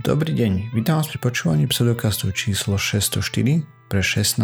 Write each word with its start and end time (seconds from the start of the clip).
Dobrý 0.00 0.32
deň, 0.32 0.72
vítam 0.72 0.96
vás 0.96 1.12
pri 1.12 1.20
počúvaní 1.20 1.68
pseudokastu 1.68 2.32
číslo 2.32 2.80
604 2.80 3.68
pre 3.92 4.00
16. 4.00 4.40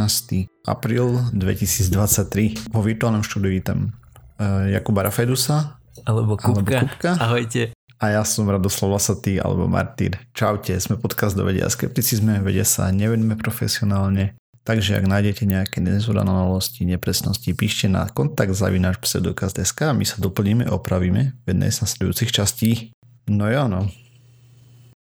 apríl 0.69 1.17
2023. 1.33 2.69
Vo 2.69 2.85
virtuálnom 2.85 3.25
štúdiu 3.25 3.57
vítam 3.57 3.97
uh, 4.37 4.69
Jakuba 4.69 5.09
Rafedusa. 5.09 5.81
Alebo 6.05 6.37
Kupka. 6.37 6.61
Alebo 6.61 6.69
Kupka. 6.69 7.11
Ahojte. 7.17 7.73
A 8.05 8.21
ja 8.21 8.23
som 8.29 8.45
Radoslav 8.45 9.01
Lasatý 9.01 9.41
alebo 9.41 9.65
Martýr. 9.65 10.21
Čaute, 10.37 10.77
sme 10.77 11.01
podcast 11.01 11.33
do 11.33 11.49
vedia 11.49 11.65
a 11.65 11.73
skepticizme, 11.73 12.45
vedia 12.45 12.69
sa 12.69 12.93
nevedme 12.93 13.33
profesionálne. 13.41 14.37
Takže 14.69 15.01
ak 15.01 15.09
nájdete 15.09 15.49
nejaké 15.49 15.81
nezhodanalosti, 15.81 16.85
nepresnosti, 16.85 17.49
píšte 17.57 17.89
na 17.89 18.13
kontakt 18.13 18.53
zavináč 18.53 19.01
pseudokaz.sk 19.01 19.89
a 19.89 19.97
my 19.97 20.05
sa 20.05 20.21
doplníme, 20.21 20.69
opravíme 20.69 21.33
v 21.33 21.47
jednej 21.49 21.73
z 21.73 21.81
nasledujúcich 21.81 22.29
častí. 22.29 22.93
No 23.25 23.49
jo, 23.49 23.73
no. 23.73 23.89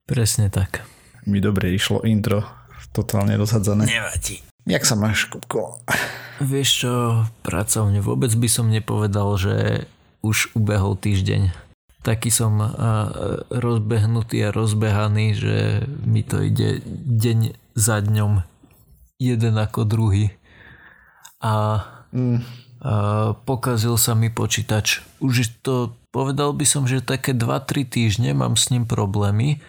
Presne 0.04 0.52
tak. 0.52 0.84
Mi 1.24 1.40
dobre 1.40 1.72
išlo 1.72 2.04
intro, 2.04 2.44
totálne 2.92 3.40
rozhadzané. 3.40 3.88
Nevadí. 3.88 4.44
Jak 4.68 4.84
sa 4.84 4.96
máš, 5.00 5.28
Kupko? 5.32 5.80
Vieš 6.44 6.70
čo, 6.84 6.94
pracovne 7.44 8.04
vôbec 8.04 8.32
by 8.36 8.48
som 8.52 8.68
nepovedal, 8.68 9.36
že 9.40 9.88
už 10.24 10.56
ubehol 10.56 10.96
týždeň. 10.96 11.52
Taký 12.04 12.32
som 12.36 12.60
rozbehnutý 13.48 14.44
a 14.44 14.56
rozbehaný, 14.56 15.40
že 15.40 15.58
mi 16.04 16.24
to 16.24 16.44
ide 16.44 16.84
deň 17.08 17.56
za 17.80 18.04
dňom 18.04 18.44
jeden 19.24 19.56
ako 19.56 19.88
druhý. 19.88 20.36
A 21.40 21.84
mm. 22.12 22.40
uh, 22.40 22.42
pokazil 23.48 23.96
sa 23.96 24.16
mi 24.20 24.28
počítač. 24.28 25.00
Už 25.24 25.48
to 25.64 25.96
povedal 26.12 26.52
by 26.52 26.68
som, 26.68 26.84
že 26.88 27.04
také 27.04 27.32
2-3 27.32 27.88
týždne 27.88 28.32
mám 28.36 28.60
s 28.60 28.68
ním 28.72 28.84
problémy 28.84 29.64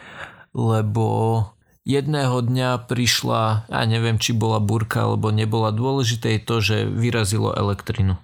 lebo 0.55 1.51
jedného 1.85 2.41
dňa 2.41 2.89
prišla, 2.89 3.69
ja 3.69 3.83
neviem, 3.85 4.17
či 4.17 4.33
bola 4.33 4.59
burka 4.59 5.05
alebo 5.05 5.29
nebola, 5.29 5.75
dôležité 5.75 6.39
je 6.39 6.41
to, 6.41 6.57
že 6.65 6.77
vyrazilo 6.89 7.53
elektrinu. 7.53 8.17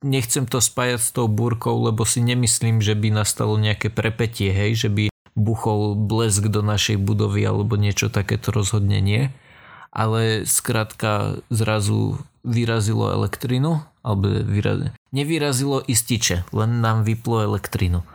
Nechcem 0.00 0.46
to 0.46 0.62
spájať 0.62 1.00
s 1.02 1.10
tou 1.10 1.26
búrkou, 1.26 1.74
lebo 1.82 2.06
si 2.06 2.22
nemyslím, 2.22 2.78
že 2.78 2.94
by 2.94 3.10
nastalo 3.10 3.58
nejaké 3.58 3.90
prepetie, 3.90 4.54
hej, 4.54 4.86
že 4.86 4.88
by 4.88 5.04
buchol 5.34 5.98
blesk 5.98 6.52
do 6.52 6.62
našej 6.62 7.00
budovy 7.02 7.42
alebo 7.42 7.74
niečo 7.74 8.12
takéto 8.12 8.54
rozhodne 8.54 9.02
nie. 9.02 9.34
Ale 9.90 10.46
skrátka 10.46 11.42
zrazu 11.50 12.22
vyrazilo 12.46 13.10
elektrinu, 13.10 13.82
alebo 14.06 14.30
vyrazilo, 14.30 14.94
nevyrazilo 15.10 15.82
ističe, 15.82 16.46
len 16.54 16.78
nám 16.78 17.02
vyplo 17.02 17.42
elektrinu 17.42 18.06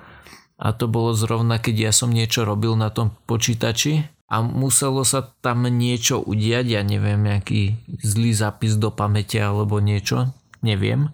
a 0.56 0.72
to 0.72 0.88
bolo 0.88 1.11
zrovna, 1.11 1.59
keď 1.59 1.92
ja 1.92 1.92
som 1.92 2.16
niečo 2.16 2.48
robil 2.48 2.80
na 2.80 2.88
tom 2.88 3.11
počítači 3.28 4.08
a 4.31 4.39
muselo 4.39 5.03
sa 5.03 5.22
tam 5.44 5.67
niečo 5.67 6.23
udiať, 6.23 6.66
ja 6.66 6.81
neviem, 6.81 7.20
nejaký 7.22 7.75
zlý 8.02 8.31
zápis 8.31 8.80
do 8.80 8.89
pamäte 8.89 9.38
alebo 9.38 9.83
niečo, 9.83 10.31
neviem. 10.64 11.11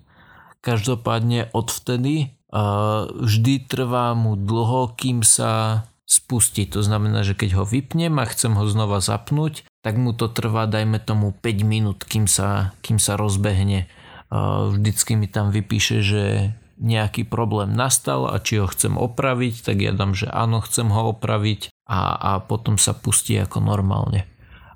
Každopádne 0.62 1.50
odvtedy 1.58 2.38
uh, 2.53 3.09
vždy 3.09 3.66
trvá 3.66 4.14
mu 4.14 4.38
dlho, 4.38 4.94
kým 4.94 5.25
sa 5.25 5.84
spustí. 6.06 6.69
To 6.69 6.86
znamená, 6.86 7.25
že 7.25 7.34
keď 7.34 7.58
ho 7.58 7.64
vypnem 7.66 8.14
a 8.22 8.30
chcem 8.30 8.53
ho 8.53 8.66
znova 8.69 9.02
zapnúť, 9.02 9.66
tak 9.81 9.97
mu 9.97 10.14
to 10.14 10.30
trvá, 10.30 10.69
dajme 10.69 11.02
tomu 11.02 11.34
5 11.34 11.66
minút, 11.66 12.06
kým 12.06 12.30
sa, 12.30 12.78
kým 12.86 13.02
sa 13.02 13.17
rozbehne. 13.17 13.89
Uh, 14.30 14.69
vždycky 14.69 15.17
mi 15.17 15.25
tam 15.25 15.50
vypíše, 15.50 16.06
že 16.06 16.53
nejaký 16.82 17.30
problém 17.30 17.78
nastal 17.78 18.26
a 18.26 18.42
či 18.42 18.58
ho 18.58 18.66
chcem 18.66 18.98
opraviť, 18.98 19.62
tak 19.62 19.78
ja 19.80 19.94
dám, 19.94 20.18
že 20.18 20.26
áno, 20.28 20.66
chcem 20.66 20.90
ho 20.90 21.14
opraviť 21.14 21.69
a, 21.86 22.18
a 22.18 22.31
potom 22.42 22.81
sa 22.81 22.97
pustí 22.97 23.38
ako 23.38 23.62
normálne. 23.62 24.25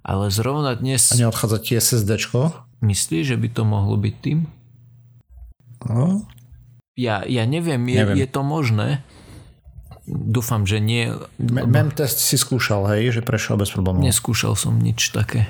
Ale 0.06 0.30
zrovna 0.30 0.78
dnes... 0.78 1.10
A 1.10 1.18
neodchádza 1.18 1.58
ti 1.66 1.74
SSDčko? 1.82 2.54
Myslíš, 2.86 3.34
že 3.34 3.38
by 3.42 3.48
to 3.50 3.62
mohlo 3.66 3.98
byť 3.98 4.16
tým? 4.22 4.46
No. 5.90 6.30
Ja, 6.94 7.26
ja 7.26 7.44
neviem, 7.50 7.82
je, 7.90 8.00
neviem, 8.06 8.22
je 8.22 8.28
to 8.30 8.42
možné. 8.46 9.02
Dúfam, 10.06 10.70
že 10.70 10.78
nie. 10.78 11.10
Mem 11.42 11.90
test 11.90 12.22
si 12.22 12.38
skúšal, 12.38 12.86
hej, 12.94 13.18
že 13.18 13.22
prešiel 13.26 13.58
bez 13.58 13.74
problémov. 13.74 14.06
Neskúšal 14.06 14.54
som 14.54 14.78
nič 14.78 15.10
také. 15.10 15.50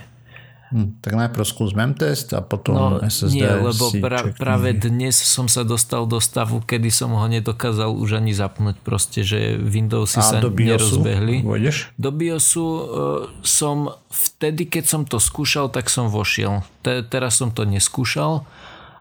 Hm, 0.75 1.00
tak 1.00 1.16
najprv 1.16 1.47
skús 1.47 1.72
memtest 1.72 2.36
a 2.36 2.44
potom 2.44 2.75
no, 2.75 2.88
SSD. 3.00 3.40
Nie, 3.40 3.47
lebo 3.63 3.96
pra, 4.03 4.28
práve 4.36 4.75
dnes 4.75 5.16
som 5.16 5.47
sa 5.47 5.63
dostal 5.63 6.03
do 6.03 6.19
stavu, 6.19 6.59
kedy 6.59 6.91
som 6.91 7.16
ho 7.16 7.24
nedokázal 7.31 7.96
už 7.96 8.19
ani 8.19 8.36
zapnúť 8.36 8.84
proste, 8.84 9.24
že 9.24 9.56
Windowsy 9.56 10.19
a 10.19 10.28
sa 10.28 10.38
do 10.44 10.52
BIOSu 10.52 11.00
nerozbehli. 11.00 11.47
Vôjdeš? 11.47 11.96
Do 11.96 12.12
BIOSu 12.12 12.59
uh, 12.59 12.84
som 13.40 13.96
vtedy, 14.12 14.68
keď 14.68 14.84
som 14.84 15.02
to 15.08 15.16
skúšal, 15.16 15.72
tak 15.72 15.88
som 15.88 16.12
vošiel. 16.12 16.68
Te, 16.84 17.08
teraz 17.08 17.40
som 17.40 17.56
to 17.56 17.64
neskúšal, 17.64 18.44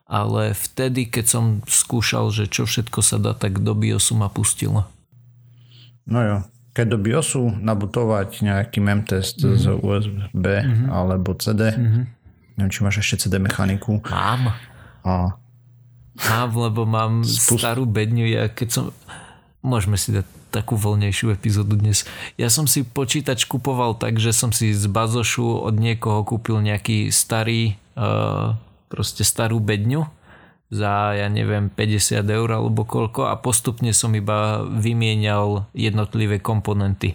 ale 0.07 0.55
vtedy, 0.55 1.11
keď 1.11 1.27
som 1.27 1.45
skúšal, 1.67 2.31
že 2.31 2.47
čo 2.47 2.71
všetko 2.71 3.03
sa 3.03 3.19
dá, 3.19 3.35
tak 3.35 3.59
do 3.67 3.75
BIOSu 3.75 4.15
ma 4.15 4.31
pustilo. 4.31 4.87
No 6.07 6.23
jo, 6.23 6.39
keď 6.75 6.87
do 6.91 6.99
BIOSu 6.99 7.55
nabutovať 7.63 8.43
nejaký 8.43 8.83
memtest 8.83 9.39
mm-hmm. 9.39 9.59
z 9.63 9.65
USB 9.79 10.45
mm-hmm. 10.45 10.89
alebo 10.91 11.39
CD, 11.39 11.71
mm-hmm. 11.71 12.05
neviem, 12.59 12.71
či 12.75 12.81
máš 12.83 13.01
ešte 13.01 13.31
CD 13.31 13.39
mechaniku. 13.39 14.03
Mám. 14.11 14.51
A... 15.07 15.39
Mám, 16.19 16.51
lebo 16.59 16.83
mám 16.83 17.23
Spust... 17.23 17.63
starú 17.63 17.87
bedňu, 17.87 18.27
ja 18.27 18.51
keď 18.51 18.69
som... 18.69 18.85
Môžeme 19.65 19.97
si 19.97 20.13
dať 20.13 20.27
takú 20.53 20.77
voľnejšiu 20.77 21.33
epizódu 21.33 21.75
dnes. 21.75 22.05
Ja 22.37 22.53
som 22.53 22.69
si 22.69 22.85
počítač 22.85 23.49
kupoval 23.49 23.97
tak, 23.97 24.21
že 24.21 24.31
som 24.31 24.53
si 24.53 24.71
z 24.71 24.87
bazošu 24.87 25.43
od 25.43 25.75
niekoho 25.75 26.23
kúpil 26.23 26.61
nejaký 26.61 27.09
starý, 27.09 27.81
uh, 27.97 28.55
proste 28.93 29.27
starú 29.27 29.59
bedňu 29.59 30.07
za, 30.73 31.13
ja 31.15 31.29
neviem, 31.29 31.69
50 31.69 32.25
eur 32.25 32.49
alebo 32.49 32.83
koľko 32.89 33.29
a 33.29 33.35
postupne 33.37 33.93
som 33.93 34.17
iba 34.17 34.65
vymienial 34.65 35.69
jednotlivé 35.77 36.41
komponenty. 36.41 37.15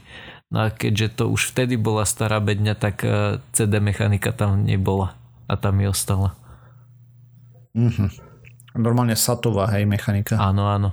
No 0.50 0.66
a 0.66 0.74
keďže 0.74 1.22
to 1.22 1.24
už 1.30 1.54
vtedy 1.54 1.78
bola 1.78 2.06
stará 2.10 2.42
bedňa, 2.42 2.74
tak 2.78 3.06
eh, 3.06 3.38
CD 3.54 3.78
mechanika 3.82 4.34
tam 4.34 4.66
nebola 4.66 5.14
a 5.46 5.54
tam 5.58 5.82
mi 5.82 5.86
ostala. 5.86 6.34
Mm-hmm. 7.78 8.10
Normálne 8.78 9.18
satová, 9.18 9.70
hej, 9.74 9.86
mechanika. 9.86 10.38
Áno, 10.38 10.70
áno. 10.70 10.90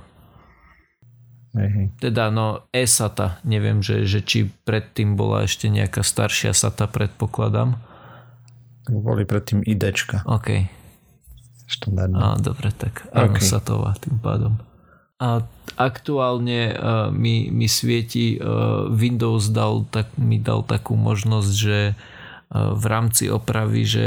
Hej, 1.57 1.69
hej. 1.73 1.85
Teda 1.97 2.29
no 2.29 2.69
e-SATA, 2.69 3.41
neviem, 3.41 3.81
že, 3.81 4.05
že 4.05 4.21
či 4.21 4.49
predtým 4.65 5.17
bola 5.17 5.45
ešte 5.45 5.69
nejaká 5.73 6.05
staršia 6.05 6.53
SATA, 6.53 6.85
predpokladám. 6.85 7.81
Boli 8.89 9.25
predtým 9.25 9.65
IDčka. 9.65 10.21
OK 10.29 10.69
štandardná. 11.67 12.17
Á, 12.17 12.39
dobre, 12.39 12.71
tak 12.71 13.05
áno, 13.11 13.35
okay. 13.35 13.43
satová 13.43 13.93
tým 13.99 14.17
pádom. 14.17 14.55
A 15.17 15.43
aktuálne 15.75 16.73
uh, 16.73 17.09
mi, 17.09 17.49
mi 17.51 17.67
svieti 17.67 18.37
uh, 18.37 18.87
Windows 18.87 19.49
dal, 19.51 19.83
tak, 19.89 20.13
mi 20.15 20.39
dal 20.39 20.63
takú 20.63 20.95
možnosť, 20.95 21.51
že 21.51 21.93
uh, 21.93 22.73
v 22.77 22.85
rámci 22.87 23.27
opravy, 23.27 23.81
že 23.83 24.05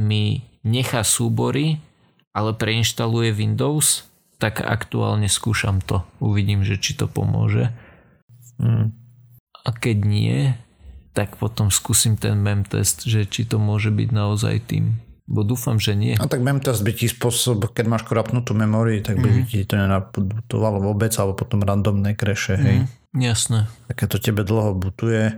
mi 0.00 0.46
nechá 0.62 1.02
súbory, 1.02 1.82
ale 2.32 2.56
preinštaluje 2.56 3.34
Windows, 3.34 4.08
tak 4.40 4.64
aktuálne 4.64 5.28
skúšam 5.28 5.84
to. 5.84 6.02
Uvidím, 6.18 6.64
že 6.64 6.80
či 6.80 6.96
to 6.96 7.06
pomôže. 7.06 7.70
Mm. 8.58 8.94
A 9.62 9.68
keď 9.70 9.98
nie, 10.02 10.38
tak 11.12 11.36
potom 11.36 11.68
skúsim 11.68 12.16
ten 12.16 12.40
mem 12.40 12.64
test, 12.64 13.04
že 13.04 13.28
či 13.28 13.44
to 13.44 13.60
môže 13.60 13.92
byť 13.92 14.08
naozaj 14.10 14.56
tým. 14.66 14.98
Bo 15.32 15.48
dúfam, 15.48 15.80
že 15.80 15.96
nie. 15.96 16.12
A 16.20 16.28
tak 16.28 16.44
memtest 16.44 16.84
by 16.84 16.92
ti 16.92 17.08
spôsob, 17.08 17.72
keď 17.72 17.88
máš 17.88 18.04
krapnutú 18.04 18.52
memóriu, 18.52 19.00
tak 19.00 19.16
by 19.16 19.28
mm-hmm. 19.32 19.48
ti 19.48 19.64
to 19.64 19.80
nenaputovalo 19.80 20.84
vôbec, 20.84 21.08
alebo 21.16 21.40
potom 21.40 21.64
randomné 21.64 22.12
kreše, 22.12 22.60
hej. 22.60 22.84
Mm, 22.84 23.32
jasné. 23.32 23.64
A 23.88 23.96
keď 23.96 24.06
to 24.12 24.18
tebe 24.28 24.44
dlho 24.44 24.76
butuje, 24.76 25.32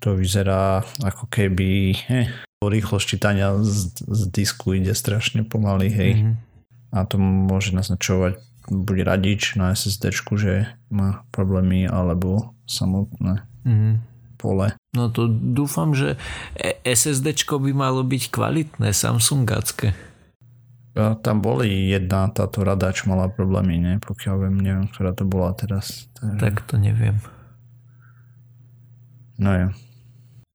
to 0.00 0.16
vyzerá 0.16 0.80
ako 1.04 1.28
keby 1.28 1.92
hej, 2.08 2.32
rýchlosť 2.64 3.04
čítania 3.04 3.52
z, 3.60 3.92
z 4.00 4.22
disku 4.32 4.80
ide 4.80 4.96
strašne 4.96 5.44
pomaly, 5.44 5.92
hej. 5.92 6.12
Mm-hmm. 6.16 6.34
A 6.96 7.04
to 7.04 7.20
môže 7.20 7.76
naznačovať 7.76 8.40
buď 8.72 8.96
radič 9.04 9.60
na 9.60 9.76
SSD, 9.76 10.08
že 10.40 10.72
má 10.88 11.28
problémy, 11.36 11.84
alebo 11.84 12.56
samotné. 12.64 13.44
Mm-hmm 13.68 14.13
pole. 14.44 14.76
No 14.92 15.08
to 15.08 15.24
dúfam, 15.32 15.96
že 15.96 16.20
SSD 16.84 17.32
by 17.48 17.72
malo 17.72 18.04
byť 18.04 18.28
kvalitné, 18.28 18.92
Samsungacké. 18.92 19.96
Ja, 20.94 21.18
tam 21.18 21.42
boli 21.42 21.90
jedna 21.90 22.30
táto 22.30 22.62
rada, 22.62 22.92
čo 22.94 23.10
mala 23.10 23.26
problémy, 23.26 23.80
ne? 23.82 23.92
pokiaľ 23.98 24.34
viem, 24.46 24.56
neviem, 24.60 24.86
ktorá 24.92 25.10
to 25.16 25.26
bola 25.26 25.50
teraz. 25.56 26.06
Takže... 26.14 26.38
Tak 26.38 26.54
to 26.70 26.78
neviem. 26.78 27.18
No 29.40 29.50
jo. 29.50 29.68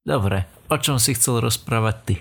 Dobre, 0.00 0.48
o 0.72 0.76
čom 0.80 0.96
si 0.96 1.12
chcel 1.12 1.44
rozprávať 1.44 1.96
ty? 2.08 2.14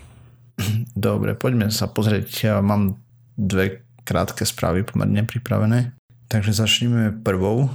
Dobre, 0.97 1.37
poďme 1.39 1.71
sa 1.71 1.87
pozrieť. 1.87 2.27
Ja 2.43 2.55
mám 2.59 2.99
dve 3.39 3.87
krátke 4.03 4.43
správy 4.43 4.83
pomerne 4.83 5.23
pripravené. 5.23 5.95
Takže 6.27 6.51
začneme 6.51 7.15
prvou. 7.23 7.71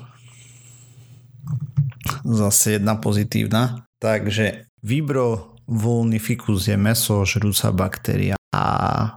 Zase 2.25 2.81
jedna 2.81 2.97
pozitívna. 2.97 3.85
Takže 4.01 4.67
Vibro 4.83 5.57
vulnificus 5.65 6.69
je 6.69 6.77
meso 6.77 7.25
žrúca 7.25 7.73
baktéria 7.73 8.37
a 8.55 8.65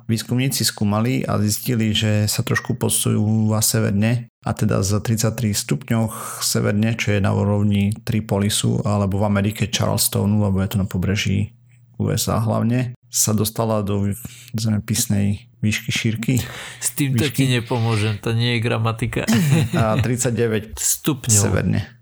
výskumníci 0.09 0.65
skúmali 0.65 1.21
a 1.21 1.37
zistili, 1.37 1.93
že 1.93 2.25
sa 2.25 2.41
trošku 2.41 2.73
posúva 2.79 3.61
severne 3.61 4.33
a 4.41 4.51
teda 4.55 4.81
za 4.81 4.97
33 4.97 5.53
stupňoch 5.53 6.41
severne, 6.41 6.97
čo 6.97 7.13
je 7.13 7.19
na 7.21 7.35
úrovni 7.35 7.93
Tripolisu 8.01 8.81
alebo 8.81 9.21
v 9.21 9.27
Amerike 9.29 9.69
Charlestonu, 9.69 10.41
lebo 10.41 10.57
je 10.63 10.69
to 10.73 10.77
na 10.81 10.87
pobreží 10.89 11.53
USA 12.01 12.41
hlavne, 12.41 12.97
sa 13.09 13.33
dostala 13.33 13.81
do 13.81 14.09
zemepisnej 14.53 15.49
výšky 15.61 15.91
šírky. 15.91 16.33
S 16.77 16.93
tým 16.93 17.17
výšky. 17.17 17.33
ti 17.33 17.45
nepomôžem, 17.49 18.21
to 18.21 18.33
nie 18.37 18.57
je 18.57 18.59
gramatika. 18.61 19.25
A 19.73 19.97
39 19.97 20.77
stupňov. 20.97 21.41
Severne. 21.49 21.96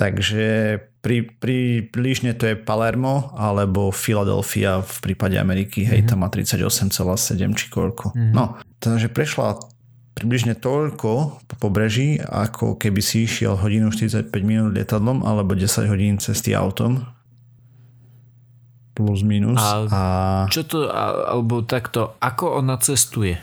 Takže 0.00 0.80
pri, 1.04 1.28
pri 1.28 1.84
blížne 1.92 2.32
to 2.32 2.48
je 2.48 2.56
Palermo 2.56 3.36
alebo 3.36 3.92
Philadelphia 3.92 4.80
v 4.80 4.96
prípade 5.04 5.36
Ameriky, 5.36 5.84
hej, 5.84 6.08
mm-hmm. 6.08 6.08
tam 6.08 6.24
má 6.24 6.32
38,7 6.32 7.36
či 7.52 7.66
koľko. 7.68 8.16
Mm-hmm. 8.16 8.32
No, 8.32 8.56
takže 8.80 9.12
prešla 9.12 9.60
približne 10.16 10.56
toľko 10.56 11.10
po 11.44 11.54
pobreží, 11.60 12.16
ako 12.16 12.80
keby 12.80 13.04
si 13.04 13.28
išiel 13.28 13.60
hodinu 13.60 13.92
45 13.92 14.32
minút 14.40 14.72
lietadlom 14.72 15.20
alebo 15.20 15.52
10 15.52 15.68
hodín 15.92 16.16
cesty 16.16 16.56
autom. 16.56 17.04
Plus 18.96 19.20
minus. 19.20 19.60
A, 19.60 19.84
a... 19.84 20.00
čo 20.48 20.64
to, 20.64 20.88
alebo 20.92 21.60
takto, 21.60 22.16
ako 22.24 22.64
ona 22.64 22.80
cestuje? 22.80 23.36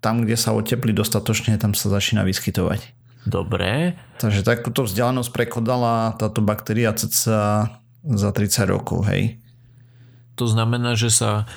Tam, 0.00 0.14
kde 0.24 0.36
sa 0.36 0.52
oteplí 0.52 0.92
dostatočne, 0.92 1.56
tam 1.56 1.72
sa 1.72 1.88
začína 1.88 2.24
vyskytovať. 2.24 3.05
Dobre. 3.26 3.98
Takže 4.22 4.46
takúto 4.46 4.86
vzdialenosť 4.86 5.30
prekodala 5.34 6.14
táto 6.14 6.40
baktéria 6.40 6.94
cca 6.94 7.68
za 8.06 8.30
30 8.30 8.70
rokov, 8.70 9.02
hej. 9.10 9.42
To 10.38 10.46
znamená, 10.46 10.94
že 10.94 11.10
sa 11.10 11.50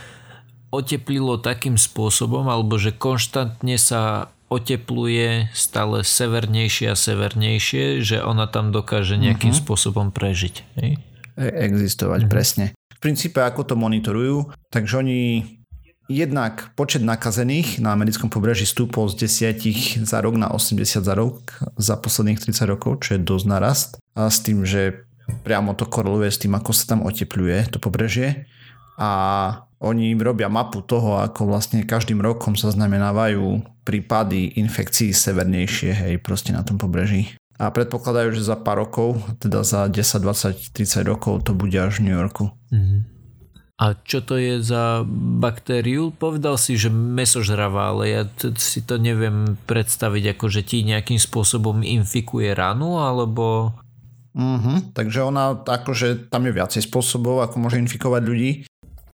oteplilo 0.74 1.38
takým 1.38 1.78
spôsobom, 1.78 2.50
alebo 2.50 2.82
že 2.82 2.90
konštantne 2.94 3.78
sa 3.78 4.34
otepluje 4.50 5.54
stále 5.54 6.02
severnejšie 6.02 6.90
a 6.90 6.98
severnejšie, 6.98 8.02
že 8.02 8.18
ona 8.18 8.50
tam 8.50 8.74
dokáže 8.74 9.14
nejakým 9.14 9.54
uh-huh. 9.54 9.62
spôsobom 9.62 10.10
prežiť. 10.10 10.56
Hej? 10.82 10.98
E- 11.38 11.56
existovať, 11.70 12.26
uh-huh. 12.26 12.34
presne. 12.34 12.66
V 12.74 13.00
princípe 13.00 13.40
ako 13.40 13.62
to 13.64 13.76
monitorujú, 13.78 14.50
takže 14.74 15.06
oni 15.06 15.20
Jednak 16.10 16.74
počet 16.74 17.06
nakazených 17.06 17.78
na 17.86 17.94
americkom 17.94 18.34
pobreží 18.34 18.66
stúpol 18.66 19.14
z 19.14 19.30
10 19.30 20.10
za 20.10 20.18
rok 20.26 20.42
na 20.42 20.50
80 20.50 21.06
za 21.06 21.14
rok 21.14 21.54
za 21.78 22.02
posledných 22.02 22.42
30 22.42 22.66
rokov, 22.66 23.06
čo 23.06 23.14
je 23.14 23.22
dosť 23.22 23.46
narast. 23.46 23.90
A 24.18 24.34
s 24.34 24.42
tým, 24.42 24.66
že 24.66 25.06
priamo 25.46 25.78
to 25.78 25.86
koreluje 25.86 26.34
s 26.34 26.42
tým, 26.42 26.58
ako 26.58 26.74
sa 26.74 26.98
tam 26.98 27.06
otepluje 27.06 27.70
to 27.70 27.78
pobrežie. 27.78 28.50
A 28.98 29.10
oni 29.80 30.18
robia 30.18 30.50
mapu 30.50 30.82
toho, 30.82 31.22
ako 31.22 31.46
vlastne 31.46 31.86
každým 31.86 32.26
rokom 32.26 32.58
sa 32.58 32.74
znamenávajú 32.74 33.62
prípady 33.86 34.58
infekcií 34.58 35.14
severnejšie, 35.14 35.94
hej, 35.94 36.14
proste 36.26 36.58
na 36.58 36.66
tom 36.66 36.82
pobreží. 36.82 37.38
A 37.62 37.70
predpokladajú, 37.70 38.34
že 38.34 38.50
za 38.50 38.58
pár 38.58 38.82
rokov, 38.82 39.22
teda 39.38 39.62
za 39.62 39.86
10, 39.86 40.26
20, 40.26 40.74
30 40.74 41.06
rokov 41.06 41.46
to 41.46 41.54
bude 41.54 41.78
až 41.78 42.02
v 42.02 42.10
New 42.10 42.18
Yorku. 42.18 42.50
Mm-hmm. 42.74 43.19
A 43.80 43.96
čo 43.96 44.20
to 44.20 44.36
je 44.36 44.60
za 44.60 45.08
baktériu? 45.40 46.12
Povedal 46.12 46.60
si, 46.60 46.76
že 46.76 46.92
mesožravá, 46.92 47.96
ale 47.96 48.04
ja 48.12 48.24
si 48.60 48.84
to 48.84 49.00
neviem 49.00 49.56
predstaviť, 49.64 50.36
ako 50.36 50.46
že 50.52 50.62
ti 50.68 50.84
nejakým 50.84 51.16
spôsobom 51.16 51.80
infikuje 51.80 52.52
ranu, 52.52 53.00
alebo... 53.00 53.72
Mm-hmm. 54.36 54.92
Takže 54.92 55.20
ona, 55.24 55.56
akože 55.64 56.28
tam 56.28 56.44
je 56.44 56.54
viacej 56.60 56.92
spôsobov, 56.92 57.40
ako 57.40 57.56
môže 57.64 57.80
infikovať 57.80 58.22
ľudí. 58.28 58.52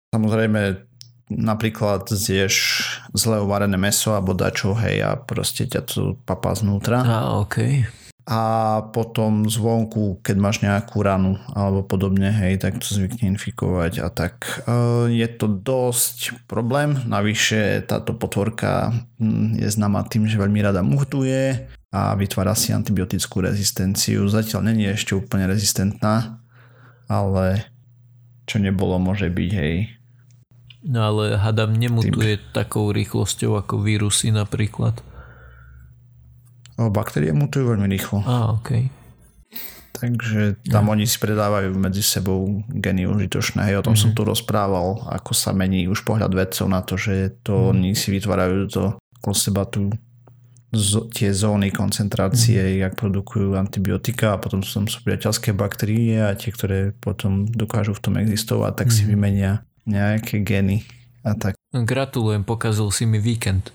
Samozrejme, 0.09 0.81
napríklad 1.29 2.09
zješ 2.09 2.81
zle 3.13 3.45
uvarené 3.45 3.77
meso 3.77 4.17
alebo 4.17 4.33
dačo, 4.33 4.73
hej, 4.81 5.05
a 5.05 5.13
proste 5.13 5.69
ťa 5.69 5.81
to 5.85 6.17
papá 6.25 6.57
znútra. 6.57 7.05
A, 7.05 7.37
okej. 7.37 7.85
Okay 7.85 8.04
a 8.25 8.41
potom 8.89 9.45
zvonku, 9.45 10.25
keď 10.25 10.35
máš 10.41 10.57
nejakú 10.65 11.05
ranu 11.05 11.37
alebo 11.53 11.85
podobne, 11.85 12.33
hej, 12.33 12.57
tak 12.57 12.81
to 12.81 12.89
zvykne 12.89 13.37
infikovať 13.37 14.01
a 14.01 14.09
tak 14.09 14.65
e, 14.65 15.13
je 15.13 15.27
to 15.29 15.45
dosť 15.45 16.49
problém. 16.49 16.97
Navyše 17.05 17.85
táto 17.85 18.17
potvorka 18.17 18.97
hm, 19.21 19.61
je 19.61 19.69
známa 19.69 20.09
tým, 20.09 20.25
že 20.25 20.41
veľmi 20.41 20.57
rada 20.57 20.81
muhtuje 20.81 21.69
a 21.93 22.17
vytvára 22.17 22.57
si 22.57 22.73
antibiotickú 22.73 23.45
rezistenciu. 23.45 24.25
Zatiaľ 24.25 24.73
není 24.73 24.89
ešte 24.89 25.13
úplne 25.13 25.45
rezistentná, 25.45 26.41
ale 27.05 27.69
čo 28.49 28.57
nebolo, 28.57 28.97
môže 28.97 29.29
byť, 29.29 29.51
hej. 29.53 29.93
No 30.85 31.13
ale 31.13 31.37
hadam 31.37 31.73
nemutuje 31.77 32.37
tým. 32.37 32.45
takou 32.53 32.89
rýchlosťou 32.89 33.57
ako 33.57 33.81
vírusy 33.81 34.29
napríklad. 34.29 35.01
Baktérie 36.75 37.31
mutujú 37.31 37.71
veľmi 37.71 37.87
rýchlo. 37.87 38.23
A, 38.27 38.51
okay. 38.55 38.91
Takže 39.95 40.59
tam 40.67 40.91
ja. 40.91 40.91
oni 40.91 41.07
si 41.07 41.15
predávajú 41.15 41.71
medzi 41.79 42.03
sebou 42.03 42.67
geny 42.67 43.07
užitočné. 43.07 43.71
Hej, 43.71 43.79
o 43.79 43.85
tom 43.87 43.95
mm-hmm. 43.95 44.03
som 44.03 44.09
mhm. 44.11 44.17
tu 44.19 44.21
rozprával, 44.27 44.87
ako 45.07 45.31
sa 45.31 45.55
mení 45.55 45.87
už 45.87 46.03
pohľad 46.03 46.35
vedcov 46.35 46.67
na 46.67 46.83
to, 46.83 46.99
že 46.99 47.39
to 47.47 47.55
mm-hmm. 47.55 47.71
oni 47.71 47.89
si 47.95 48.11
vytvárajú 48.11 48.59
to 48.67 48.83
okolo 49.23 49.35
seba 49.35 49.63
tu 49.63 49.87
z, 50.75 51.07
tie 51.15 51.31
zóny 51.31 51.71
koncentrácie, 51.71 52.59
mm-hmm. 52.59 52.81
jak 52.83 52.93
produkujú 52.99 53.55
antibiotika 53.55 54.35
a 54.35 54.41
potom 54.41 54.59
sú 54.59 54.83
tam 54.83 54.85
sú 54.91 54.99
priateľské 55.07 55.55
baktérie 55.55 56.19
a 56.19 56.35
tie, 56.35 56.51
ktoré 56.51 56.91
potom 56.91 57.47
dokážu 57.47 57.95
v 57.95 58.03
tom 58.03 58.13
existovať, 58.19 58.83
tak 58.83 58.87
mm-hmm. 58.91 58.99
si 58.99 59.03
mhm. 59.07 59.11
vymenia 59.15 59.51
nejaké 59.87 60.43
geny 60.43 60.83
a 61.23 61.33
tak. 61.39 61.55
Gratulujem, 61.71 62.43
pokazil 62.43 62.91
si 62.91 63.07
mi 63.07 63.17
víkend. 63.23 63.71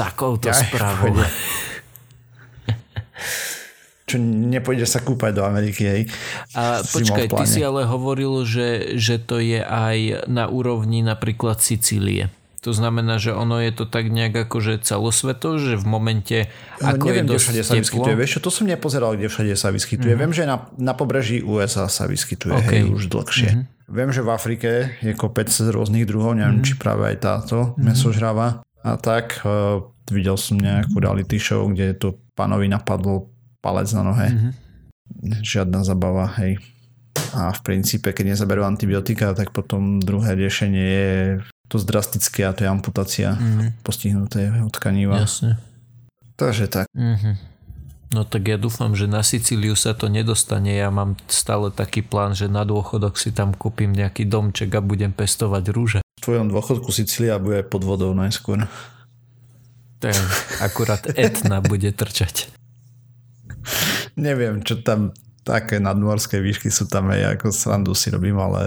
Takouto 0.00 0.48
ja, 0.48 0.56
správou. 0.56 1.20
Čo 4.04 4.16
nepôjde 4.20 4.84
sa 4.88 5.00
kúpať 5.00 5.32
do 5.36 5.42
Ameriky, 5.44 5.82
hej. 5.84 6.02
A 6.56 6.80
počkaj, 6.84 7.28
ty 7.28 7.44
si 7.44 7.60
ale 7.64 7.88
hovoril, 7.88 8.44
že, 8.44 8.96
že 9.00 9.20
to 9.20 9.40
je 9.40 9.60
aj 9.60 10.28
na 10.28 10.48
úrovni 10.48 11.04
napríklad 11.04 11.60
Sicílie. 11.60 12.32
To 12.64 12.72
znamená, 12.72 13.20
že 13.20 13.36
ono 13.36 13.60
je 13.60 13.76
to 13.76 13.84
tak 13.84 14.08
nejak 14.08 14.48
že 14.48 14.80
celosveto, 14.80 15.60
že 15.60 15.76
v 15.76 15.84
momente, 15.84 16.48
no, 16.80 16.96
ako 16.96 17.12
neviem, 17.12 17.28
je 17.28 17.32
dosť 17.36 17.48
kde 17.52 17.64
sa 17.64 17.74
vyskytuje. 17.76 18.14
Vieš 18.16 18.30
čo, 18.32 18.40
to 18.40 18.48
som 18.48 18.64
nepozeral, 18.64 19.12
kde 19.20 19.28
všade 19.28 19.52
sa 19.52 19.68
vyskytuje. 19.68 20.16
Mm-hmm. 20.16 20.24
Viem, 20.24 20.32
že 20.32 20.48
na, 20.48 20.56
na 20.80 20.96
pobreží 20.96 21.44
USA 21.44 21.92
sa 21.92 22.08
vyskytuje, 22.08 22.56
okay. 22.56 22.80
hej, 22.80 22.82
už 22.88 23.12
dlhšie. 23.12 23.50
Mm-hmm. 23.52 23.92
Viem, 23.92 24.10
že 24.16 24.20
v 24.24 24.30
Afrike 24.32 24.70
je 25.04 25.12
kopec 25.12 25.52
rôznych 25.52 26.08
druhov, 26.08 26.40
neviem, 26.40 26.64
mm-hmm. 26.64 26.68
či 26.72 26.80
práve 26.80 27.04
aj 27.04 27.16
táto 27.20 27.56
mm-hmm. 27.76 27.84
mesožrava 27.84 28.64
a 28.84 29.00
tak. 29.00 29.40
Uh, 29.42 29.88
videl 30.12 30.36
som 30.36 30.60
nejakú 30.60 31.00
reality 31.00 31.40
show, 31.40 31.64
kde 31.72 31.96
to 31.96 32.20
pánovi 32.36 32.68
napadlo 32.68 33.32
palec 33.64 33.88
na 33.96 34.04
nohe. 34.04 34.28
Mm-hmm. 34.28 34.52
Žiadna 35.40 35.80
zabava, 35.80 36.28
hej. 36.36 36.60
A 37.32 37.50
v 37.50 37.60
princípe, 37.64 38.12
keď 38.12 38.36
nezaberú 38.36 38.66
antibiotika, 38.68 39.32
tak 39.32 39.56
potom 39.56 40.02
druhé 40.02 40.36
riešenie 40.36 40.84
je 40.84 41.10
to 41.72 41.80
drastické 41.80 42.44
a 42.44 42.52
to 42.52 42.66
je 42.66 42.68
amputácia 42.68 43.34
mm-hmm. 43.34 43.80
postihnutého 43.80 44.68
tkaniva. 44.68 45.24
Jasne. 45.24 45.56
Takže 46.36 46.68
tak. 46.68 46.86
Mm-hmm. 46.92 47.34
No 48.14 48.22
tak 48.22 48.46
ja 48.46 48.54
dúfam, 48.60 48.94
že 48.94 49.10
na 49.10 49.26
Sicíliu 49.26 49.74
sa 49.74 49.96
to 49.96 50.06
nedostane. 50.06 50.70
Ja 50.70 50.92
mám 50.92 51.18
stále 51.26 51.74
taký 51.74 52.04
plán, 52.04 52.36
že 52.36 52.46
na 52.46 52.62
dôchodok 52.62 53.18
si 53.18 53.34
tam 53.34 53.56
kúpim 53.56 53.90
nejaký 53.90 54.28
domček 54.28 54.70
a 54.76 54.84
budem 54.84 55.10
pestovať 55.10 55.64
rúže 55.72 56.03
tvojom 56.24 56.48
dôchodku 56.48 56.88
Sicília 56.88 57.36
bude 57.36 57.60
pod 57.68 57.84
vodou 57.84 58.16
najskôr. 58.16 58.64
Tak, 60.00 60.16
akurát 60.64 61.04
Etna 61.16 61.60
bude 61.60 61.92
trčať. 61.92 62.48
Neviem, 64.16 64.64
čo 64.64 64.80
tam 64.80 65.12
také 65.44 65.76
nadmorské 65.76 66.40
výšky 66.40 66.72
sú 66.72 66.88
tam 66.88 67.12
aj 67.12 67.36
ako 67.36 67.46
srandu 67.52 67.92
si 67.92 68.08
robím, 68.08 68.40
ale 68.40 68.64